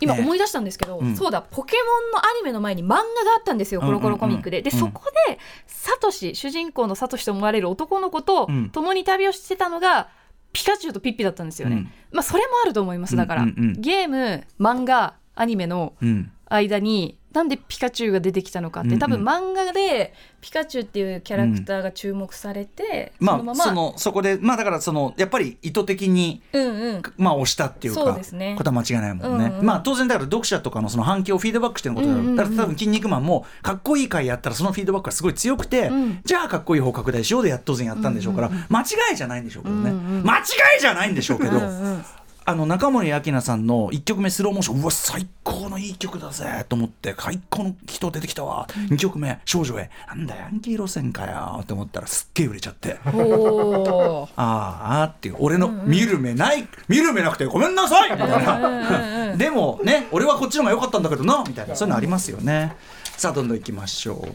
[0.00, 0.20] 今ね。
[0.20, 1.14] 思い出したんですけど、うん。
[1.14, 1.42] そうだ。
[1.42, 3.02] ポケモンのアニメの前に漫画が
[3.36, 3.80] あったんですよ。
[3.80, 4.78] コロコロコミックで、でうん。
[4.78, 5.38] そこで
[5.68, 8.70] サトシ主人公のサトシと思われる男の子とうん。
[8.70, 10.08] 共に旅をしてたのが
[10.52, 11.90] ピカチュウとピッピだったんですよね、うん。
[12.12, 13.16] まあそれもあると思います。
[13.16, 16.32] だから、うんうんうんゲーム漫画アニメのうん。
[16.48, 18.98] 間になんでピカチュウが出てきたのかって、うんうん。
[18.98, 23.64] 多分漫画でピカチュウっていうキャラクターが注目されて、まあそのまま。
[23.64, 27.02] そのそこでまあだからそのやっぱり意図的にうんうん。
[27.16, 28.54] まあ押したっていうかそうですね。
[28.56, 29.66] ことは間違いないもんね、うんうん。
[29.66, 32.36] まあ当然だから読者とかのその反響をフィードバックしてることだろう,、うんうんうん。
[32.36, 36.20] だから多分「筋肉マン」もかっこいい回やったらそのフィードバックがすごい強くて、うん。
[36.24, 40.22] じゃあかっこいい方拡大しようでや当然やったんでしょうから、間違いじゃないんでしょうけどね、うんうん。
[40.24, 40.44] 間違い
[40.80, 42.04] じゃないんでしょうけど、うんうん
[42.44, 44.80] あの中森明菜さんの1曲目スローモーション。
[44.82, 46.66] うわ最高のいい曲だぜ。
[46.68, 49.90] と思って最高の人出てきたわ、2曲目少女へ。
[50.08, 51.60] なんだヤンキー路線かよ。
[51.62, 52.98] って思ったらすっげえ売れちゃって。
[53.06, 55.36] あーあーっていう。
[55.38, 58.10] 俺の見る目ない、見る目なくてごめんなさい！
[58.10, 59.36] みたいな。
[59.36, 61.76] でもね俺はこっちの方が良かったんだけどなみたいな。
[61.76, 62.74] そういうのありますよね。
[63.16, 64.34] さあどんどんいきましょう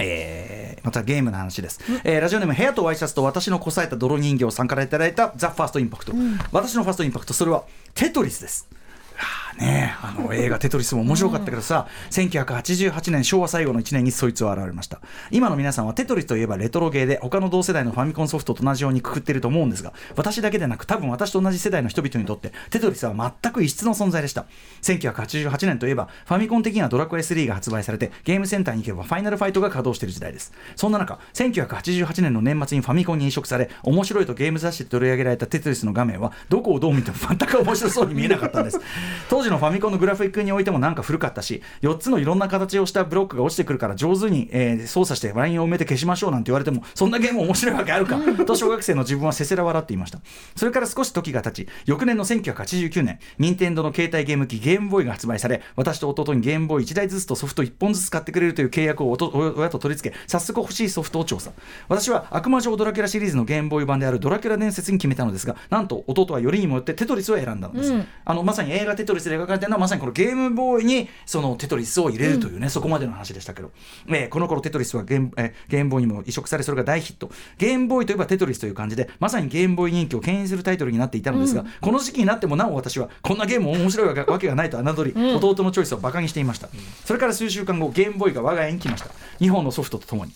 [0.00, 6.12] えーまたゲームの話です、えーラジオネーム部屋とワイシャツと私のこさえた泥人形さんからいただいたザ・ファーストインパクト、
[6.52, 8.66] 私のファーストインパクトそれはテトリスです。
[9.14, 15.00] はあねあの映画「テトリス」も面白かったけどさ、1988年昭和最後の1年にそいつは現れました。
[15.30, 24.46] 今の皆さんはテトリスといえばレトロゲーで他の同世代のファミコンソフトと同じようにくくっていると思うんですが私だけでなく多分私と同じ世代の人々にとってテトリスは全く異質の存在でした。
[24.82, 30.52] 1988年といえばファミコン的にはドラクエ3が発売されてゲームセンターに行けばファイナルファイトが稼働している時代です。
[30.76, 38.80] そんな中1988年の年末にファミコンに移植され面白いとゲーム雑誌で取り上げられたテトリスの画面はどこをどう見ても全く面白そうに見えなかったんです。
[39.28, 48.18] 当 当時のファミコンのグラフィックにおいてもなんか古かったし4つのいろんな形をしたブロックが落ちてくるから上手に、えー操作してラインを埋めて消しましょうなんて言われてもそんなゲーム面白いわけあるか。
[48.44, 50.20] と小学生の自分はせせら笑っていました。
[50.56, 61.52] それから少し時が経ち翌年の1989年任天堂の携帯ゲーム機ゲームボーイが発売され私と弟にゲームボーイ1台ずつとソフト1本ずつ買ってくれるという契約を親と取り付け早速欲しいソフトを調査。
[61.88, 67.92] 私は悪魔城ドラキュラシリーズのゲームボーイ版であるドラキュラ伝説に決めたのですがなんと弟はよりにもよってテトリスを選んだのです、
[68.24, 73.70] あのまさに映画テトリスで描かれているのはまさにこのゲームボーイにそのテトリスを入れるというね、そこまでの話でしたけど、
[74.08, 77.30] えーこの頃テトリスはゲーム,、えーゲームボーイにも移植されそれが大ヒット。
[77.58, 86.68] ゲームボーイといえばテトリスという感じでまさにゲームボーイ人気を牽引するタイトルになっていたのですが、この時期になってもなお私はこんなゲーム面白いわけわけがないと侮り、弟のチョイスをバカにしていました、
[87.04, 89.10] それから数週間後ゲームボーイが我が家に来ました。
[89.40, 90.32] 2本のソフトとともに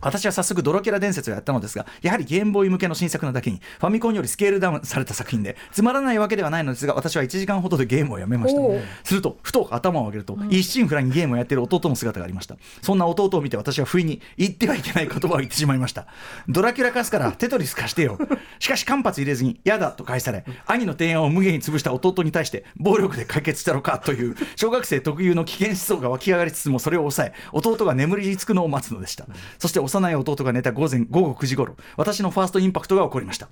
[0.00, 8.60] 私は早速ドロキャラ伝説をやったのですがやはりゲームボーイ向けの新作なだけにファミコンよりスケールダウンされた作品でつまらないわけではないのですが私は1時間ほどでゲームをやめました。
[9.04, 12.56] するとふと頭を上げると、一心不乱にゲームをやっている弟の姿がありました。
[12.82, 16.06] そんな弟を見て私は不意に言ってはいけない言葉を言ってしまいました。
[16.48, 18.18] ドラキュラ貸すからテトリス貸してよ。
[18.58, 29.26] しかし間髪入れずに嫌だと返され兄の提案を無限に潰した弟に対して暴力で解決したのかという小学生特有の危険思想が湧き上がりつつもそれを抑え弟が眠りにつくのを待つのでした、
[29.58, 33.48] そして幼い弟が寝た午前午後9時頃私のファーストインパクトが起こりました。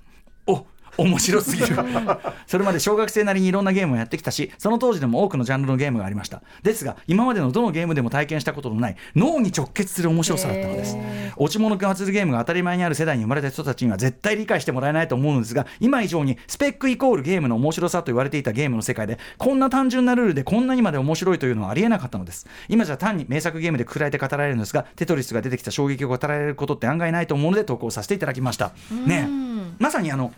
[0.46, 0.66] お
[0.97, 1.77] 面白すぎる。
[2.47, 6.43] それまで小学生なりにいろんなゲームをやってきたしその当時でも多くのジャンルのゲームがありました。
[6.63, 10.97] ですが今までのどのゲームでも体験したことのない脳に直結する面白さだったのです。
[11.37, 22.47] 落ち物がするゲームが当たり前にある世代に生まれた人たちには絶対理解してもらえないと思うのですが今以上にスペックイコールゲームの面白さと言われていたゲームの世界でこんな単純なルールでこんなにまで面白いというのはありえなかったのです。
[22.69, 28.73] 今じゃ単に名作ゲームでくらえて語られるのですがテトリスが出てきた衝撃を語られることって案外ないと思うので投稿させていただきました。
[29.07, 29.29] ね
[29.79, 30.33] まさにあの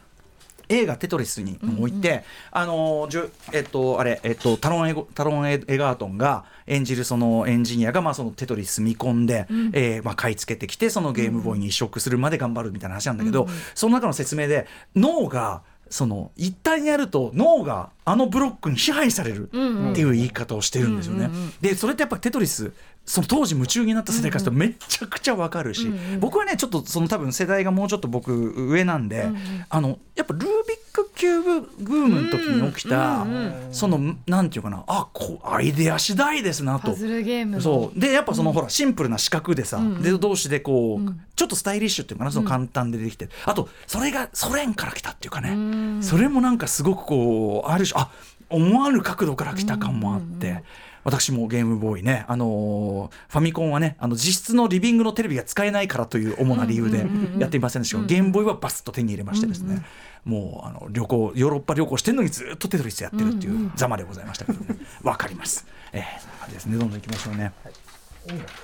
[0.69, 19.57] 映画「テトリス」において、あのじゅえっとあれえっとタロンエゴタロンエエガートンが演じるそのエンジニアがまあそのテトリス見込んで、えーまあ買い付けてきてそのゲームボーイに移植するまで頑張るみたいな話なんだけど、その中の説明で脳がその一旦やると脳があのブロックに支配されるって
[20.03, 21.31] いう言い方をしてるんですよね。
[21.63, 22.73] でそれってやっぱテトリス
[23.09, 25.91] その当時夢中になった世代からするとめちゃくちゃわかるし、
[26.21, 28.33] 僕はねちょっとその多分世代がもうちょっと僕
[28.71, 29.27] 上なんで、
[29.71, 30.49] あのやっぱルービッ
[30.93, 33.27] クキューブブームの時に起きた、
[33.73, 36.89] そのなんていうかなあこうアイデア次第ですなと。
[36.89, 36.95] パ。
[36.95, 37.61] ズルゲームの。
[37.63, 37.99] そう。
[37.99, 43.25] でやっぱその、ほらシンプルな四角でさ、で同士でこう、ちょっとスタイリッシュっていうかなその簡単でできて。
[43.25, 48.11] る、あとそれがソ連から来たっていうかね、それもなんかすごくこうある種あ
[48.51, 50.63] 思わぬ角度から来た感もあって。
[51.05, 57.07] 私もゲームボーイね、あのーファミコンはねあの実質のリビングのテレビが使えないからという主な理由で
[57.39, 59.85] やっていませんでしたけど、ゲームボーイはバスッと手に入れましてですね、
[60.25, 64.79] もうあの旅行ヨーロッパ旅行してるのにずっとテトリスやってるっていうざまでございましたけどね。
[65.03, 65.67] わかります。
[65.93, 67.53] えー、ですねどんどん行きましょうね。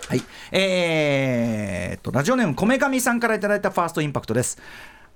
[0.08, 4.58] はい、えーっとラジオネームこめかみさんからいただいたファーストインパクトです。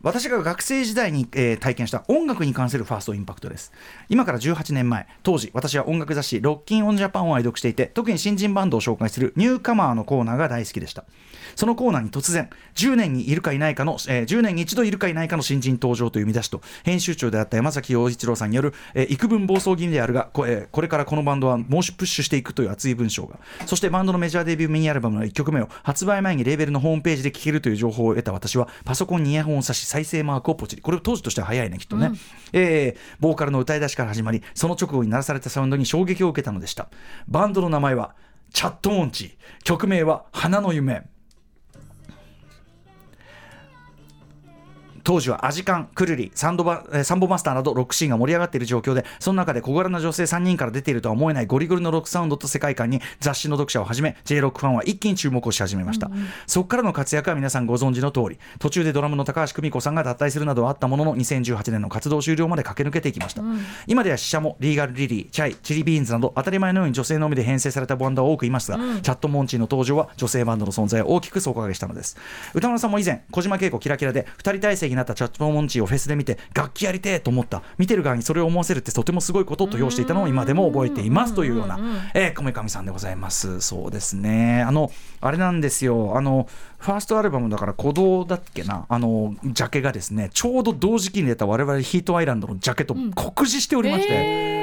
[0.01, 3.73] 私が学生時代に、えー体験した音楽に関するファーストインパクトです。
[4.09, 11.05] 今から18年前当時私は音楽雑誌「ロッキンオンジャパンを愛読していて特に新人バンドを紹介するニューカマーのコーナーが大好きでした。
[11.57, 30.83] そのコーナーに突然10年にいるかいないかの、えー10年に一度いるかいないかの新人登場という見出しと編集長であった山崎陽一郎さんによる、えー幾分暴走気味であるがこ,、えーこれからこのバンドは猛プッシュしていくという熱い文章がそしてバンドのメジャーデビューミニアルバムの1曲目を発売前にレーベルのホームページで聴けるという情報を得た私はパソコンにイヤホンを挿し再生マークをポチリ。
[30.83, 32.13] これ当時としては早いねきっとね、
[32.53, 36.89] えーボーカルの歌い出しから始まりその直後に鳴らされたサウンドに衝撃を受けたのでした。
[37.27, 38.15] バンドの名前は
[38.53, 39.37] チャットモンチ。
[39.65, 41.03] 曲名は花の夢
[45.09, 56.11] 当時はアジカン、クルリ、サンドバえーサンボマスターなどロックシーンが盛り上がっている状況で、その中で小柄な女性3人から出ているとは思えないゴリゴリのロックサウンドと世界観に雑誌の読者をはじめ、J ロックファンは一気に注目をし始めました。
[56.47, 63.43] そこからの活躍は皆さんご存知の通り、途中でドラムの高橋久美子さんが脱退するなどはあったものの、2018年の活動終了まで駆け抜けていきました。
[63.87, 72.19] 今では死者もリーガルリリー、チャイ、チリビーンズなど当たり前のように女性のみで編成されたバンドは多くいますが、チャットモンチーの登場は女性バンドの存在を大きく底上げしたのです。
[72.53, 77.63] 宇多丸さんも以前、小島慶子キラキラで2人体制になったチャットモンチーをフェスで見て楽器やりてえと思った。
[77.79, 81.35] 見てる側にそれを思わせるってとてもすごいことと評していたのを今でも覚えています。
[81.35, 81.79] というような、
[82.15, 83.61] えー、こめかみさんでございます。
[83.61, 84.63] そうですね。
[84.63, 86.17] あのあれなんですよ。
[86.17, 88.87] あのファーストアルバムだから鼓動だっけな。
[88.89, 94.58] あのジャケがですねちょうど同時期に出た我々ヒートアイランドのジャケと酷似しておりまして、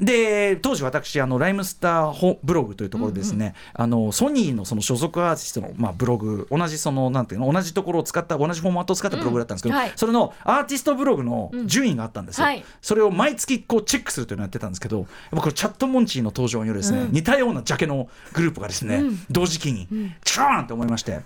[0.00, 9.92] で当時私あのライムスターホブログというところですね、あのソニーのその所属アーティストの、まあ、ブログ同じそのなんていうの同じところを使った同じフォーマットを使ったブログだったんですけど、うんはい。
[9.96, 12.64] それのアーティストブログの順位があったんですよ、はい。
[12.80, 19.88] それを毎月こうチェックするというのをやってたんですけどやっぱこれチャットモンチーの登場によるですね、似たようなジャケのグループがですね、同時期に
[20.24, 21.20] チャーンって思いまして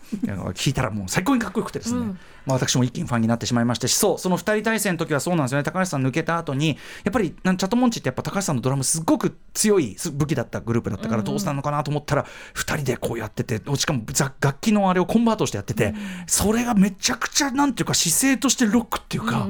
[0.55, 2.15] 聞いたらもう最高にかっこよくてですね、
[2.49, 15.95] まあ、私も一気にファンになってしまいましてそうその2人対戦の時はそうなんですよね高橋さん抜けた後にやっぱりなんチャットモンチーってやっぱ高橋さんのドラムすごく強い武器だったグループだったからどうしたのかなと思ったら2人でこうやっててしかもざ楽器のあれをコンバートしてやってて、
[16.27, 19.47] それがめちゃくちゃなんていうか姿勢としてロックっていうか、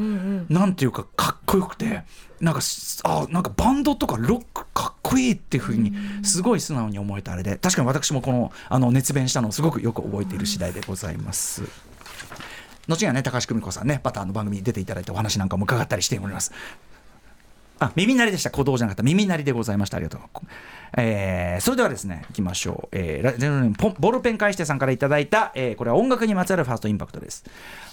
[0.48, 2.02] なんていうかかっこよくて。
[2.40, 5.92] なんかすあなんかバンドとかロックかっこいいっていうふうに
[6.22, 11.87] すごい素直に思えたあれで確かに私もこのあの熱弁したのをすごくよく覚えている次第でございます。
[12.88, 16.52] 後にはね高橋久美子さんねまたあの番組に出ていただいてお話なんかも伺ったりしております。
[17.80, 18.50] あ耳鳴りでした。
[18.50, 19.02] 鼓動じゃなかった。
[19.04, 19.98] 耳鳴りでございました。
[19.98, 20.20] ありがとう、
[20.96, 27.44] えーそれではですねいきましょう、えーラジオネームボールペン返してさんからいただいた、えーこれは音楽にまつわるファーストインパクトです。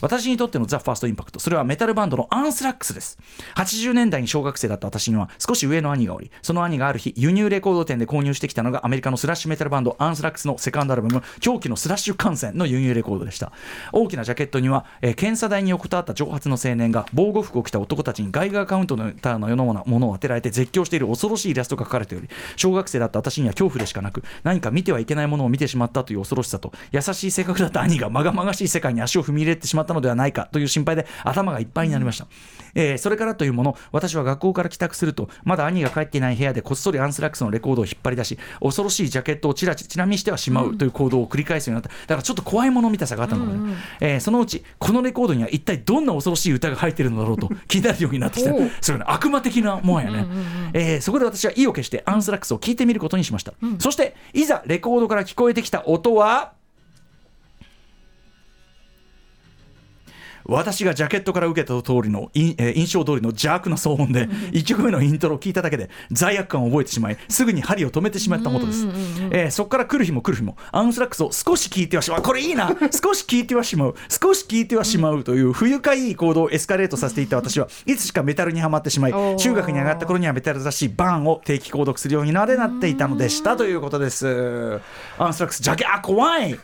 [0.01, 1.39] 私にとってのザ・ファーストインパクト。
[1.39, 3.17] それはメタルバンドのアンスラックスです。
[3.55, 13.51] 80年代に小学生だった私には少し上の兄がおりその兄がある日輸入レコード店で購入してきたのがアメリカのスラッシュメタルバンドアンスラックスのセカンドアルバム狂気のスラッシュ感染の輸入レコードでした。
[13.91, 32.27] 大きなジャケットには、えー検査台に横たわった長髪の青年が防護服を着た男たちにガイガーカウントのターのようなものを当てられて絶叫している恐ろしいイラストが描かれており小学生だった私には恐怖でしかなく何か見てはいけないものを見てしまったという恐ろしさと優しい性格だった兄がまがまがしい世界に足を踏み入れてしまったのではないかという心配で頭がいっぱいになりました、
[32.75, 41.89] えーそれからというもの私は学校から帰宅するとまだ兄が帰っていない部屋でこっそりアンスラックスのレコードを引っ張り出し恐ろしいジャケットをちらちちなみにしてはしまうという行動を繰り返すようになった。
[41.89, 48.51] だからちょっと怖いもの見たさがあったのかね、えーそのうちこのレコードには一体どんな恐ろしい歌が入っているのだろうと気になるようになってきた。
[48.81, 50.25] それはね悪魔的なもんやね、
[50.73, 56.53] えーそこで私は意を決してアンスラックスを聞いてみることにしました、そしていざレコードから聞こえてきた音は
[60.45, 68.85] 私がジャケットから受けた通りの、いえー印象通りの邪悪な騒音で、1曲目のイントロを聞いただけで罪悪感を覚えてしまい、すぐに針を止めてしまったものです。
[69.31, 72.21] えーそこから来る日も来る日も、アンスラックスを少し聞いてはしまう。
[72.21, 73.95] これいいな少し聞いてはしまう。
[74.09, 84.79] 少し聞いてはしまうという不愉快い行動をエスカレートさせていた私はいつしかメタルにはまってしまい、中学に上がった頃にはメタル雑誌バーンを定期購読するようになれなっていたのでしたということです。
[85.17, 86.59] アンスラックス、ジャケ、あ、怖い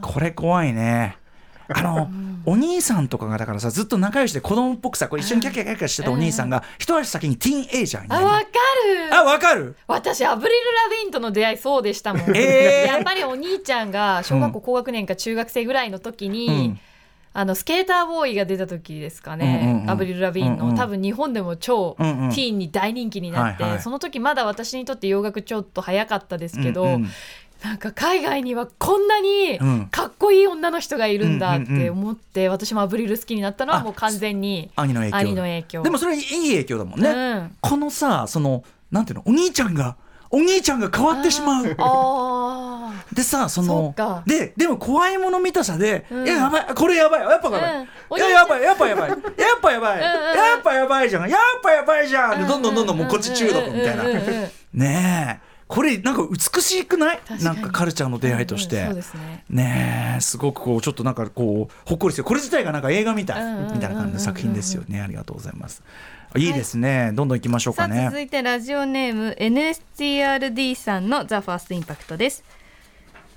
[0.00, 1.23] これ怖いね。
[1.68, 2.10] あの、
[2.46, 8.26] お兄さんとかがだからさずっと仲良しで子供っぽくさこう一緒にキャッキャキャッキャしてたお兄さんが一足先にティーンエイジャーになる。
[8.26, 9.14] あわかる。
[9.14, 9.76] あわかる。
[9.86, 10.56] 私アブリル・
[10.90, 12.92] ラビーンとの出会いそうでしたもん、 えー。
[12.92, 16.80] やっぱりお兄ちゃんが小学校高学年か中学生ぐらいの時に、うん。
[17.36, 20.76] あのスケーターボーイが出た時ですかね、うんうんうんアブリル・ラビーンの、うんうん。
[20.76, 22.28] 多分日本でも超テうんうん。
[22.28, 23.82] ィーンに大人気になって、はいはい。
[23.82, 27.10] その時まだ私にとって洋楽ちょっと早かったですけど、うんうん
[27.64, 29.86] なんか海外にはこんなにうん。
[29.90, 31.80] かっこいい女の人がいるんだっうんうんうん。
[31.80, 35.82] て思って、私もアブリル好きになったのはもう完全に兄の影響。
[35.82, 37.56] でもそれいい影響だもんね、うん。
[37.62, 39.96] このさそのなんていうのお兄ちゃんが
[40.30, 41.74] お兄ちゃんが変わってしまう。
[41.78, 46.26] あ でさそそのででも怖いもの見たさで、うん。
[46.26, 47.88] いややばいこれやばいやっぱやばい、うん。
[48.10, 49.08] おいややばいやっぱやばい。
[49.08, 49.18] やっ
[49.62, 49.98] ぱやばい。
[50.00, 50.04] うんうん。
[50.04, 51.30] やっぱやばいじゃん。
[51.30, 52.32] やっぱやばいじゃん。
[52.32, 54.02] ーでどんどんどんどんもうこっち中毒みたいな。
[54.02, 54.30] うんうんうんう
[54.76, 54.80] ん。
[54.80, 57.20] ねえこれなんか美しくない？
[57.42, 59.44] なんかカルチャーの出会いとして、うんすね。
[59.48, 65.00] ねえすごくこうちょっとなんかこうほっこりしてこれ自体がなんか映画みたいみたいな感じの作品ですよね。
[65.00, 65.82] ありがとうございます。
[66.36, 72.42] いいですね、どんどん行きましょうさあかね続いてラジオネーム NSTRD さんのザ・ファーストインパクトです。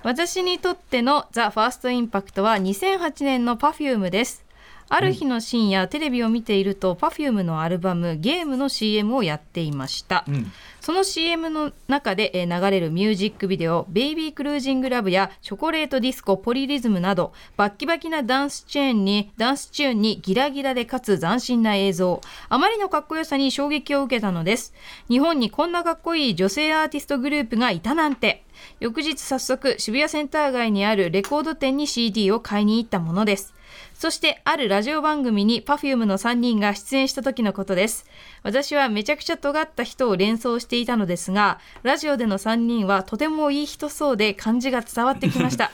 [0.02, 4.44] 私にとってのザ・ファーストインパクトは2008年の Perfume です
[4.90, 10.52] ある日の深夜、テレビを見ていると Perfume のアルバムゲームの CM をやっていました、うん。
[10.80, 22.20] その CM の中でえー流れるミュージックビデオ「ベイビークルージングラブ」や「チョコレートディスコポリリズム」などバッキバキなダンスチェーンにダンスチューンにギラギラでかつ斬新な映像。
[22.48, 24.72] あまりのかっこよさに衝撃を受けたのです。
[25.10, 28.44] 日本にこんなかっこいい女性アーティストグループがいたなんて。
[28.80, 33.54] 翌日早速渋谷センター街にあるレコード店に CD を買いに行ったものです
[33.98, 38.06] そしてあるラジオ番組に Perfume の3人が出演した時のことです。
[38.44, 45.72] 私はめちゃくちゃ尖った人を連想していたのですが、ラジオでの3人はとてもいい人そうで感じが伝わってきました。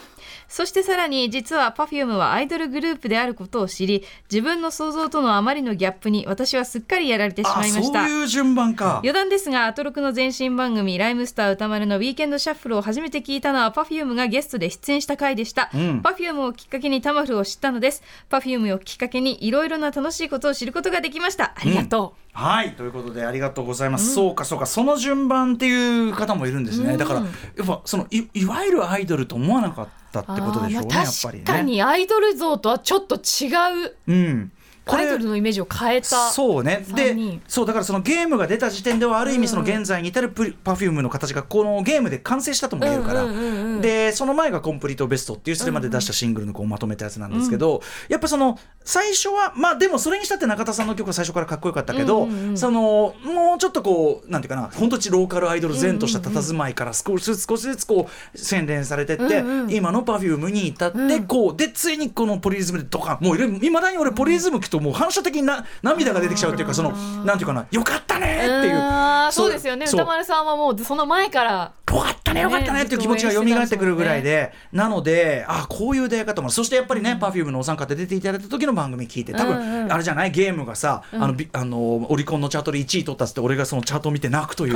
[0.49, 8.07] そしてさらに実は Perfume はアイドルグループであることを知り自分の想像とのあまりのギャップに私はすっかりやられてしあまいました。
[8.07, 8.99] そういう順番か。
[8.99, 16.01] 余談ですがアトロクの前身番組「ライムスター歌丸」のウィーケンドシャッフルを初めて聞いたのは Perfume がゲストで出演した回でした、うん。
[16.01, 18.03] Perfume をきっかけにタマフルを知ったのです。
[18.31, 21.55] Perfume をきっかけにいろいろな楽しいことを知ることができました。
[21.57, 27.27] ありがとはいということでありがとうございます、そうかそうかその順番っていう方もいるんですね、だからや
[27.63, 31.45] っぱそのいいわゆるアイドルと思わなかったってことでしょうね、やっぱりね。
[31.45, 33.49] 確かにアイドル像とはちょっと違
[33.87, 34.51] ううん。
[34.51, 34.54] こ
[34.87, 36.85] アれイドルのイメージを変えたそうね。
[36.87, 43.81] 三で人そうだからそのゲームが出た時点ではある意味その現在に至るプパフュームの形がこのゲームで完成したとも言えるから、うんうんうんうん。
[43.81, 59.73] でその前が「コンプリートベスト」っていうそれまで出したシングルのこうまとめたやつなんですけど、やっぱその最初はまあでもそれにしたって中田さんの曲は最初からかっこよかったけど、うんうんうんそのもうちょっとこうなんていうかな本当にローカルアイドル前とした佇まいから少しずつ少しずつこう洗練されてって、うんうん。
[59.73, 63.25] 今のパフュームに至ってこう、でついにこのポリリズムでドカン。
[63.25, 66.91] もういまだに俺ポリリズム聞くともう反射的にな涙が出てきちゃうっていうかその
[67.25, 69.33] なんていうかなよかったねっていう。
[69.33, 69.87] そうですよね。
[69.87, 76.51] 歌丸さんはもうその前からよかったねよかったねっていう気持ちが蘇ってくるぐらいで、なのであこういう出会い方も。
[76.51, 79.85] そしてやっぱりね、Perfume のお三方出ていただいた時の番組聞いて多分、うん。
[79.85, 84.73] うんあれじゃないゲームがさ、あのビあのオリコンのチャートで1位取ったっつって俺がそのチャートを見て泣くという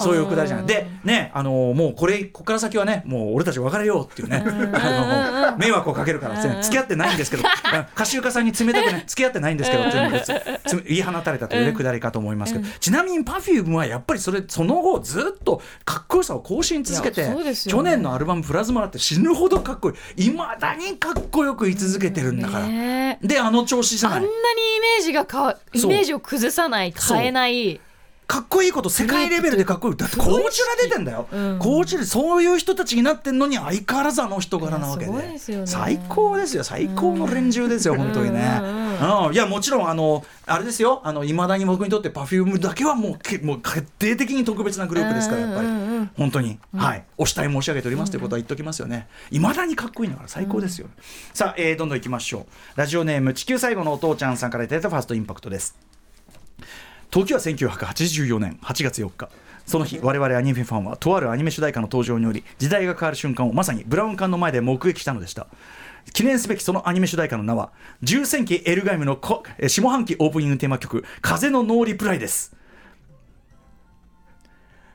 [0.00, 0.66] そういうくだりじゃない。
[0.66, 4.44] でねあのもうこれここから先はねもう俺たち別れようっていうね
[4.74, 7.44] あの迷惑をかけるからって付き合ってないんですけど
[7.94, 17.54] 歌集家さんに冷たくね付き合ってないんですけどっていう言い放たれたというねくだりかと思いますけど、ちなみに Perfume はやっぱりそれその後ずっとかっこよさを更新続けて、ね。
[17.54, 20.26] 去年のアルバム「プラズマ」だって死ぬほどかっこいい。
[20.26, 24.18] いまだにかっこよく言い続けてるんだから、ねであの調子じゃない。
[24.18, 27.80] あんなにイメージがかわイメージを崩さない変えない
[28.32, 29.96] かっこいいこと世界レベルでかっこいい。
[29.96, 31.58] だってコーチュラ出てんだよ、うん。
[31.58, 35.66] コーチュラそういう人たちになってんのに相変わらずあの人柄なわけで。
[35.66, 36.64] 最高ですよ。
[36.64, 38.40] 最高の連中ですよ、本当にね、
[39.32, 41.02] いやもちろんあのあれですよ。
[41.04, 47.04] あの未だに僕にとって Perfume だけはもうけもう決定的に特別なグループですからやっぱり、うんうんうん本当に、はい。
[47.18, 49.08] お慕い申し上げておりますということは言っておきますよね。
[49.30, 50.88] 未だにかっこいいんだから最高ですよ、
[51.34, 52.46] さあ、えーどんどんいきましょう。
[52.76, 55.76] ラジオネーム地球最後のお父ちゃんさんからいただいたファーストインパクトです
[57.20, 59.28] 時は1984年8月4日。
[59.66, 65.46] その日我々アニメファンはとあるアニメ主題歌の登場により時代が変わる瞬間をまさにブラウン管の前で目撃したのでした。
[66.14, 67.70] 記念すべきそのアニメ主題歌の名は
[68.02, 69.42] 重戦機エルガイムの下
[69.90, 72.56] 半期オープニングテーマ曲「風のノーリプライ」です。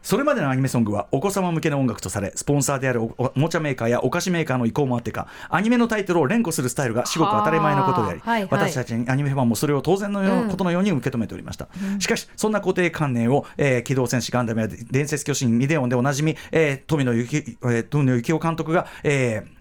[0.07, 8.49] それまでのアニメソングはお子様向けの音楽とされスポンサーであるおおおもちゃメーカーやお菓子メーカーの意向もあってかアニメのタイトルを連呼するスタイルが至極当たり前のことであり、はいはい。
[8.49, 11.67] 私たちアニメファンもそれを当然のよううんことのように受け止めておりました、
[11.99, 19.57] しかしそんな固定観念を、えー機動戦士ガンダムや伝説巨神ミデオンでおなじみ、えー富野由紀えー富野由紀夫監督が、えー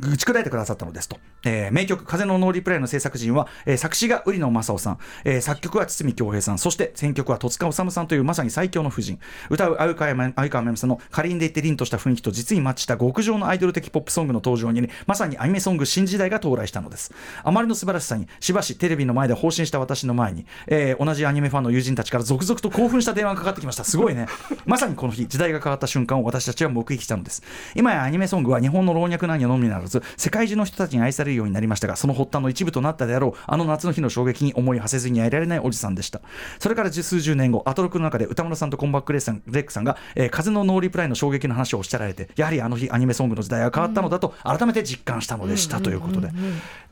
[0.00, 1.16] 打ち砕いてくださったのですと、
[1.48, 6.58] えー名曲「風のノーリプライ」の制作陣は、えー作詞が売野正夫さん、えー作曲は堤恭平さん。
[6.58, 9.18] そして選曲は戸塚治虫さんというまさに最強の夫人。
[9.48, 17.12] 歌う鮎川め鮎川めさんのかりんでいって凛とした雰囲気と実にマッチした極上のアイドル的ポップソングの登場によりまさにアニメソング新時代が到来したのです。
[17.42, 23.84] あまりの素晴らしさにしばしテレビの前で放心した私の前に、えー同じアニメファンの友人たちから続々と興奮した電話がかかってきました。
[23.84, 24.26] すごいね。
[24.66, 27.42] まさにこの日時代が変わった瞬間を私たちは目撃したのです。
[27.74, 36.20] 今やアニメソングは日本の老若男女のみならず世界中の人たちに愛されるようになりましたがその発端の一部となったであろうあの夏の日の衝撃に思い馳せずにはいられないおじさんでした。
[36.58, 46.30] それから十数十年後アトロクの中で宇多丸さんとコンバットレックさんレックさんが、えー風のノーリプライの衝撃の話をおっしゃられてやはりあの日アニメソングの時代が変わったのだと改めて実感したのでしたということで。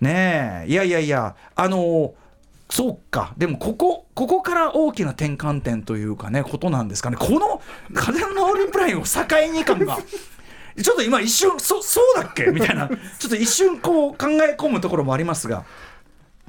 [0.00, 0.70] ねえ。
[0.70, 2.12] いやいやいやあのー
[2.68, 3.32] そうか。
[3.36, 7.16] でもここここから大きな転換点というかねことなんですかね。
[7.16, 7.62] この
[7.94, 9.98] 風のノーリプライを境に感が
[10.82, 12.46] ちょっと今一瞬そそうだっけ？
[12.46, 12.88] みたいな。
[12.88, 12.94] ちょ
[13.26, 15.64] っと一瞬こう考え込むところもありますが。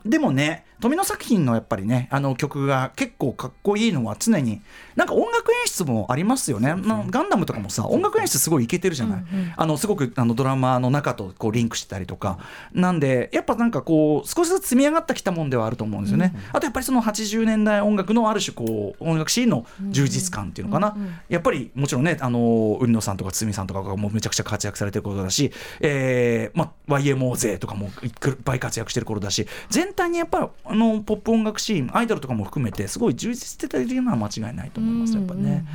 [0.06, 4.62] でもね富野作品のやっぱりねあの曲が結構かっこいいのは常に
[4.96, 9.24] なんか音楽演出もありますよね、なガンダムとかもさ音楽演出すごいいけてるじゃない、
[9.56, 12.40] あのすごくあのドラマの中とこうリンクしてたりとか。
[12.74, 20.96] なんでやっぱなんかこう少しずつ積み上がってきたもんではあると思うんですよね、あとやっぱりその80年代音楽のある種こう音楽シーンの充実感っていうのかな、
[21.30, 25.52] やっぱりもちろんねあの海野さんとか堤さんとかがもうめちゃくちゃ活躍されてることだし、
[25.82, 28.12] えーまあ、YMO 勢とかもいっ
[28.44, 35.66] ぱい活躍してる頃だし全体にやっぱりあのポップ音楽シーンアイドルとかも含めてすごい充実してたりいうのは間違いないと思いますやっぱね。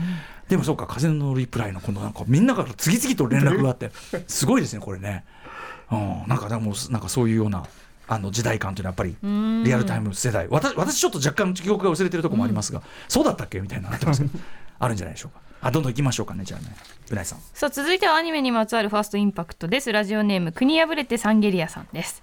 [0.49, 3.91] でもそうか風のリプライのこのなんかみんなから次々と連絡があって
[4.27, 5.25] すごいですねこれね。
[5.91, 7.65] うん、なんかでもなんかそういうような
[8.09, 10.47] あの時代感というのはやっぱりリアルタイム世代。
[10.51, 14.39] 私私ちょっと若干記憶が薄れてるところもありますが、そうだったっけみたいななってますけど
[14.79, 15.41] あるんじゃないでしょうか。
[15.65, 16.75] あどんどん行きましょうかねじゃあね。
[17.11, 17.39] うないさん。
[17.55, 19.93] さあ続いてはアニメにまつわるファーストインパクトです。
[19.93, 22.23] ラジオネーム国破れてサンゲリアさんです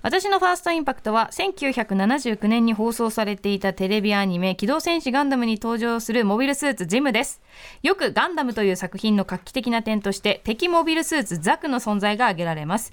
[0.00, 7.40] 私のファーストインパクトは1979年に放送されていたテレビアニメ「機動戦士ガンダム」に登場するモビルスーツジムです。
[7.82, 12.92] よくガンダムという作品の画期的な点として敵モビルスーツザクの存在が挙げられます。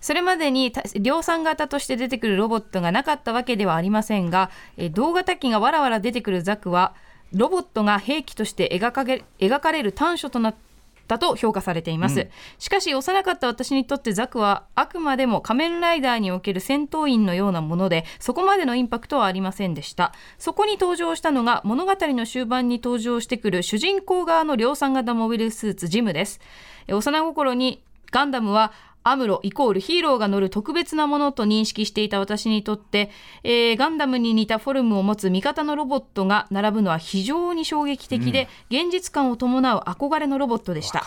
[0.00, 6.94] それまでに量産型として出てくるロボットがなかったわけではありませんがえー同型機がわらわら出てくるザクは
[7.32, 10.73] ロボットが兵器として描かれる短所となって
[11.06, 12.28] たと評価されています、
[12.58, 20.12] しかし幼かった私にとってザクはあくまでも仮面ライダーにおける戦闘員のようなものでそこまでのインパクトはありませんでした。
[20.38, 26.40] そこに登場したのが物語の終盤に登場してくる主人公側の量産型モビルスーツジムです。
[26.86, 28.72] え幼心にガンダムは
[29.04, 33.10] アムロイコールヒーローが乗る特別なものと認識していた私にとって、
[33.42, 41.04] えーガンダムに似たフォルムを持つ味方のロボットが並ぶのは非常に衝撃的で、現実感を伴う憧れのロボットでした。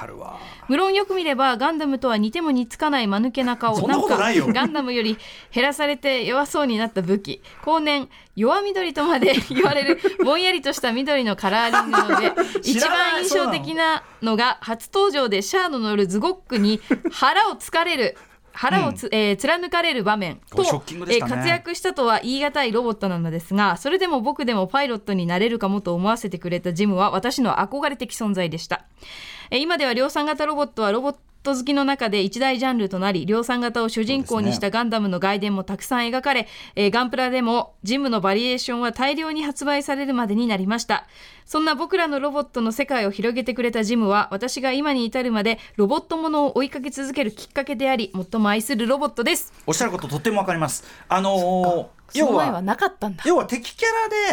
[0.67, 3.75] 無論よく見ればガンダムとは似ても似つかない間抜けな顔。
[3.87, 5.17] なんかガンダムより
[5.51, 12.31] 減らされて弱そうになった武器後年弱緑とまで 言われるぼんやりとした緑のカラーリングので
[12.63, 16.79] 一番印象的なのが初登場でシャアの乗るズゴックに
[17.11, 18.15] 腹をつかれる
[18.53, 20.73] 腹をつ、えー貫かれる場面こと
[21.05, 21.15] ね。
[21.15, 28.85] えー活躍したとは言い難いロボットなのですがそれでも僕でもパイロットになれるかもと思わせてくれたジムは私の憧れ的存在でした。
[29.51, 31.15] えー今では量産型ロボットはロボッ
[31.47, 41.05] ト好きの中で一大ジャンルとなり量産型を主人公にしたガンダムの外伝もたくさん描かれ、えーガンプラでもジムのバリエーションは大量に発売されるまでになりました。
[41.45, 49.53] そんな僕らのロボットの世界を広げてくれたジムは私が今に至るまでロボットものを追いかけ続けるきっかけであり最も愛するロボットです。
[49.65, 50.83] おっしゃることとってもわかります。
[51.07, 53.23] あのー要ははなかったんだ。
[53.25, 53.87] 要は敵キャ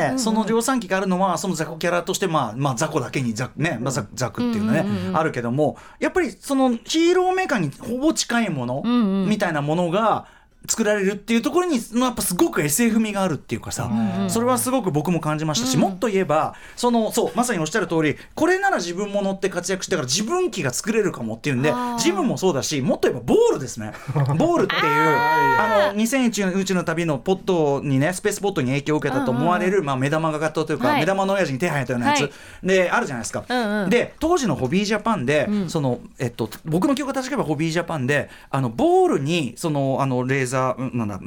[0.08, 8.82] ラでその量産機があるのはその雑魚キャラとしてまあまあ雑魚だけにザねまあザザクっていうのねあるけどもやっぱりそのヒーローメーカーにほぼ近いもの
[9.28, 10.26] みたいなものが
[10.66, 13.90] 作られるっていうところにやっぱすごく SF 味があるっていうかさ、
[14.28, 23.92] それはすごく僕も感じましたし、もっと言えばそのそうまさにおっしゃる通りこれなら自分も乗って活躍してから自分機が作れるかもっていうんでジムもそうだしもっと言えばボールですね。
[24.38, 31.00] ボールっていうあの2001宇宙の旅のポットにねスペースポットに影響を受けたと思われる、まあ、目玉が型というか、はい。
[31.00, 32.32] 目玉の親父に手配ったようなやつ、はい。
[32.62, 33.44] であるじゃないですか。
[33.88, 41.18] で当時のホビージャパンで、そのえっと僕の記憶が確かめばホビージャパンであのボールにそのあのレーザーうんなんだ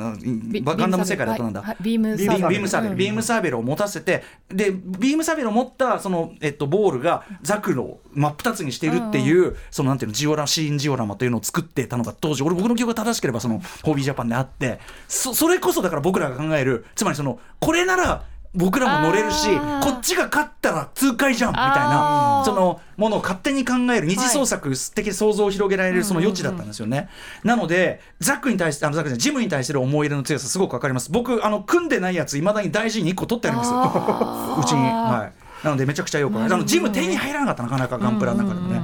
[0.76, 2.50] ガンダム世界だとなんだ、ビームビサーベル。
[2.50, 2.98] ビームサーベル、うん。
[2.98, 18.26] ビームサーベルを持たせてでビームサーベルを持ったその、えっと、ボールがザクロを真っ二つにしているっていう、そのなんていうのジオラシーンジオラマというのを作ってたのが当時俺僕の記憶が正しければそのホビージャパンであってそそれこそだから僕らが考えるつまりそのこれなら
[18.56, 19.48] 僕らも乗れるし
[19.84, 27.10] こっちが勝ったら痛快じゃんみたいなそのものを勝手に考える二次創作的想像を広げられるその余地だったんですよね。
[27.44, 31.12] なのでザックに対してあのザックじゃないジムに対する思い入れの強さすごくわかります。
[31.12, 33.70] 僕あの組んでないやついまだに大事に1個取ってあります。
[33.72, 34.82] うちに。
[34.84, 35.66] はい。
[35.66, 38.82] なのでめちゃくちゃよくあのジム手に入らなかったなかなかガンプラの中でもね。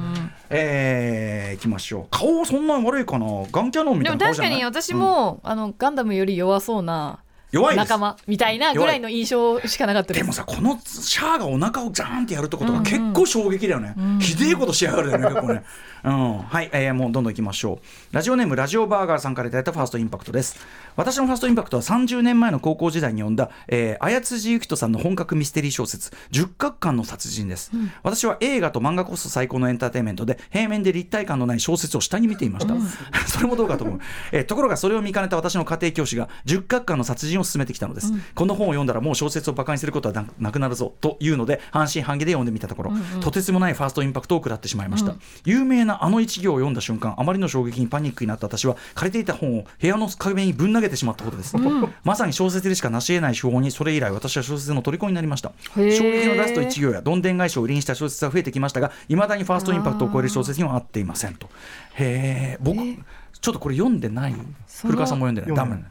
[0.49, 2.05] えー、いきましょう。
[2.11, 4.61] 顔そんな悪いかなガンキャノンみでもたいな顔じゃない？
[4.61, 7.19] 確かに私も、あのガンダムより弱そうな
[7.53, 15.63] 弱い仲間みたいなぐらいの印象しかなかったでもさこのシャアがお腹をジャーンってやるってことが結構衝撃だよね、ひでえことしやがるよね結構ね、
[16.03, 17.79] うん、はい、えーもうどんどんいきましょ
[18.11, 18.15] う。
[18.15, 20.57] ラジオネームラジオバーガーさんからいただいたファーストインパクトです。
[20.95, 27.71] 私のファーストインパクトは30年前の高校時代に読んだ、えー、綾辻ゆきとさんの本格ミステリー小説十角館の殺人です、
[28.03, 32.75] 私は映画と漫画こそ最高のエンターテインメントで平面で立体感のない小説を下に見ていました、
[33.27, 33.99] それもどうかと思う、
[34.31, 42.91] えーところがそれを見かねた私の家庭教師が十角館の殺人を進めてきたのです、この本を読んだらもう小説を馬鹿にすることはななくなるぞというので半信半疑で読んでみたところ、
[43.21, 51.55] とてつもないファーストインパクトを食らってしまいました、有名なあの一行を読んだ瞬間あまりの衝撃にパニックになった私は借りていた本を部屋の壁にぶん投げてしまったことです、
[52.03, 55.51] まさに小説でしか成し得ない手法にそれ以来私は小説の虜になりました。
[55.75, 61.47] 衝撃のラスト一行やどんでん返しを売りにした小説は増えてきましたがいまだにファーストインパクトを超える小説には合っていませんと。
[61.95, 64.35] へえ僕ちょっとこれ読んでない。
[64.81, 65.55] 古川さんも読んでない。
[65.55, 65.85] ダメね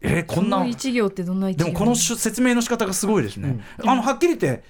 [0.00, 4.62] えーこんなこの一行ってどんな一行でもこのし説明の仕方がすごいですね、あのはっきり言って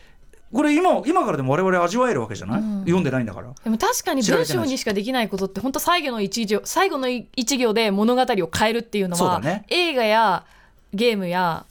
[0.54, 3.48] これ今今からでも我々味わえるわけじゃない、読んでないんだから。
[3.64, 9.64] でも確かに文章にしかできないことって本当最後の一行最後の一行で物語を変えるっていうのは、ね。
[9.68, 10.44] 映画や
[10.92, 11.66] ゲームや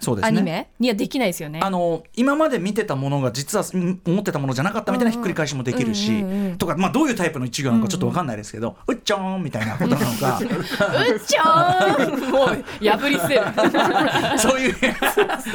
[0.00, 0.28] そうですね。
[0.28, 1.60] アニメにはできないですよね。
[1.62, 6.46] あの今まで見てたものが実はうん思ってたものじゃなかったみたいなひっくり返しもできるし、うんうんうん。
[6.46, 10.38] うんとか、まあ、どういうタイプの一行なのかちょっと分かんないですけど、うっちょーんみたいなことなのか。
[10.38, 12.30] うっちょーん。
[12.30, 12.48] もう
[12.84, 13.42] 破り捨てる。
[14.38, 14.74] そういう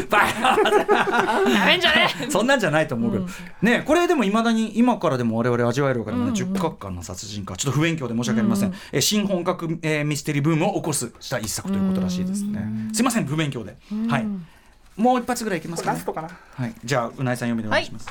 [0.10, 3.26] バーやめんじゃねそんなんじゃないと思うけど、
[3.62, 7.56] ねこれでもいまだに今からでも我々味わえるわけでもね、10カ間の殺人か。
[7.58, 13.78] ちょっと不勉強で申し訳ありません、え新本格、えーミステリーブームを起こすした一作ということらしいですね、すいません不勉強で、
[14.10, 14.26] はい
[14.96, 16.30] もう一発ぐらいいきますか、ね、ラストかな。
[16.56, 18.08] はい、じゃあうなえさん読みでお願いします、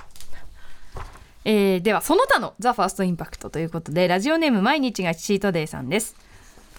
[1.44, 6.16] えーではその他のザ・ファーストインパクトということでラジオネーム毎日がチートデイさんです。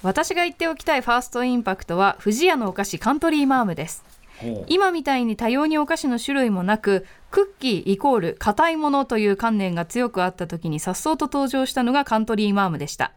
[0.03, 4.03] 私が言っておきたいファーストインパクトは不二家のお菓子カントリーマームです
[4.67, 13.13] 今みたいに多様にお菓子の種類もなくクッキーイコール硬いものという観念が強くあった時に颯爽と登場したのがカントリーマームでした。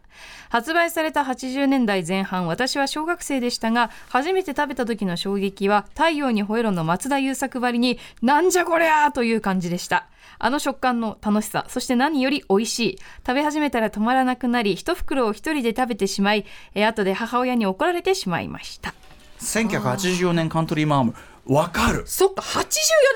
[0.49, 10.07] 発売された80年代前半私は小学生でしたが初めて食べた時の衝撃は太陽にほえろの松田優作ばりになんじゃこりゃという感じでした。
[10.39, 12.97] あの食感の楽しさそして何より美味しい。
[13.25, 18.93] 食べ始めたら止まらなくなり一袋を一人で食べてしまいえ後で母親に怒られてしまいました。
[19.39, 21.15] 1984年カントリーマーム。
[21.47, 22.03] わかる。
[22.05, 22.65] そっか84年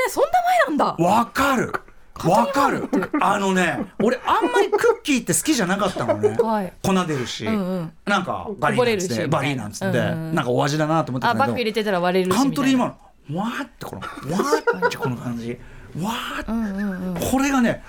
[0.09, 1.05] そんな前なんだ。
[1.05, 1.74] わかる。
[2.24, 2.88] わかる。
[3.19, 6.74] あのね俺あんまりクッキーって好きじゃなかったのね、はい。
[6.84, 7.93] 粉出るし、んうん。
[8.05, 12.97] なんかバリーなんつってバリーなんつって、うんうんなんかお味だなと思ってたあバッグ入れてたら割れるしカントリーマ
[13.28, 13.39] みーム。
[13.39, 15.57] わーってこのわーってこの感じ。
[15.99, 17.84] わーって、これがね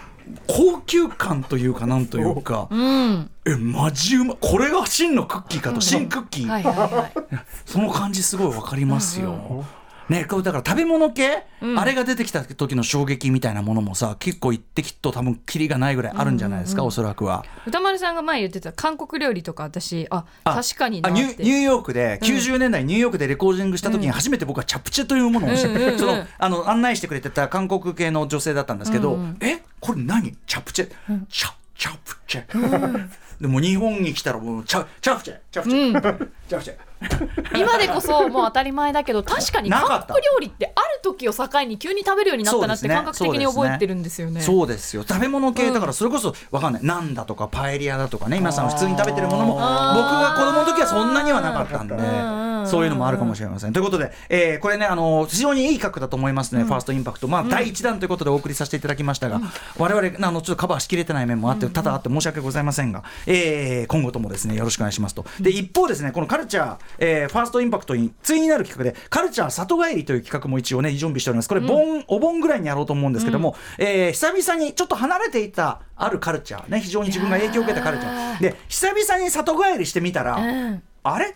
[0.47, 3.31] 高級感というかなんというか、 うん。
[3.45, 5.81] えマジうまこれが真のクッキーかと。
[5.81, 7.13] 真クッキー、はいはいはい。
[7.67, 9.65] その感じすごいわかりますよ。
[10.09, 11.45] ね、これだから食べ物系、
[11.77, 17.45] あれが出てきた時の衝撃みたいなものもさ結構一滴と多分キリがないぐらいあるんじゃないですか、おそらくは。
[17.67, 25.99] 歌丸さんが前言ってた韓国料理とか私ああ確かになニューヨークで、90年代ニューヨークでレコーディングした時に初めて僕はチャプチェというものをして、うんうんうん。
[26.01, 29.63] そのあの案内してくれてた韓国系の女性だったんですけど、え？
[29.81, 30.37] これ何？
[30.47, 30.89] チャプチェ、
[31.29, 33.09] チャチャプチェ、
[33.41, 36.77] でも日本に来たらもうチャチャプチェチャプチェ、チャプチェ
[37.57, 44.41] 今でこそもう当たり前だけど確かに韓国料理ってある時を境に急に食べるようになったなって感覚的に覚えてるんですよね。
[44.41, 45.05] そうですよ。
[45.07, 46.85] 食べ物系だからそれこそわかんない。
[46.85, 48.39] なんだとかパエリアだとかね。
[48.39, 53.73] 皆さん普通に食べてるものも僕が子供の時はそんなにはなかったんでんそういうのもあるかもしれません。
[53.73, 57.29] ということで、えーこれねあの非常にいい角だと思いますね、ファーストインパクト。
[57.29, 59.41] まあ第一弾ということでお送りさせていただきましたが、
[59.79, 65.25] 我々あのちょっとカバーしきれてない面もあって多々あって申し訳ございませんが、えー今後ともですねよろしくお願いしますと。
[65.41, 71.49] で一方ですねこのカルチャー、えーファーストインパクトに対になる企画でカルチャー里帰りという企画も一応ね準備しております。
[71.49, 78.41] これ盆、お盆ぐらいにやろうと思うんですけども、えー久々にちょっと離れていたあるカルチャーね非常に自分が影響を受けたカルチャー。
[78.43, 80.83] で久々に里帰りしてみたら、うん。
[81.05, 81.31] あれ？
[81.31, 81.35] っ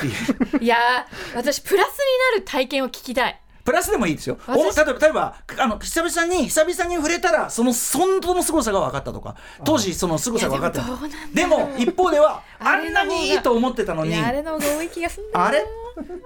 [0.00, 0.10] てい
[0.60, 0.62] う。
[0.64, 1.94] いやー私プラスに
[2.32, 4.38] なる体験を聞きたいプラスでもいいですよ。
[4.48, 10.82] お例え私ば、例えば、あの、久々に、久々に触れたら、その、本当の凄さが分かったとか、当時、その凄さが分かった
[11.34, 15.64] でも一方では、あんなにいいと思ってたのに、あれの方が多い気がするんだあれ？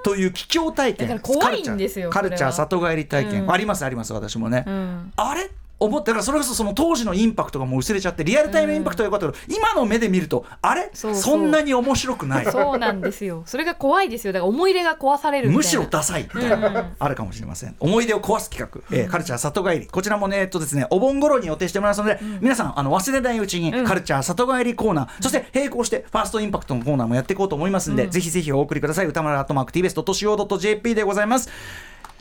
[0.04, 1.18] という奇境体験。
[1.20, 3.44] 怖いんですよカルチャー、里帰り体験。
[3.44, 3.52] うん。
[3.52, 4.64] あります、あります、私もね。
[4.66, 5.12] うん。
[5.16, 5.50] あれ？
[5.80, 10.90] 思ってだからそれこそその当時のインパクトがもう薄れちゃってリアルタイムインパクトが良かったけど、今の目で見るとあれ？
[10.92, 12.46] そんなに面白くない。
[12.46, 13.42] そうなんですよ。
[13.46, 14.32] それが怖いですよ。
[14.32, 17.74] だから思い入れが壊されるむしろダサいみたいな、あるかもしれません。
[17.80, 19.86] 思い出を壊す企画、えーカルチャー里帰り。
[19.86, 29.06] こちらもねえっとですねお盆頃に予定してもらいますので、皆さんあの忘れないうちに、カルチャー里帰りコーナーそして並行してファーストインパクトのコーナーもやっていこうと思いますんで、ぜひぜひお送りください。
[29.06, 31.48] 歌丸アットマーク TBS.CO.JP でございます。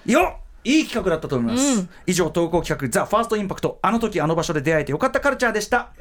[0.05, 5.93] よっいい企画だったと思います、以上投稿企画ザ・ファーストインパクトあの時あの場所で出会えてよかったカルチャーでした.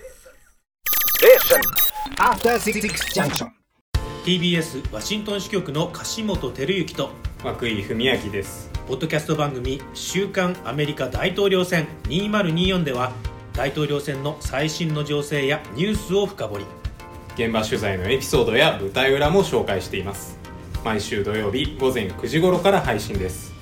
[4.25, 7.11] TBS ワシントン支局の樫本照之と
[7.45, 8.71] 涌井文明です。
[8.87, 13.13] ポッドキャスト番組「週刊アメリカ大統領選2024」では
[13.53, 16.65] 大統領選の最新の情勢やニュースを深掘り。
[17.35, 20.39] 現場取材のエピソードや舞台裏も紹介しています。
[20.85, 23.58] 毎週土曜日午前9時頃から配信です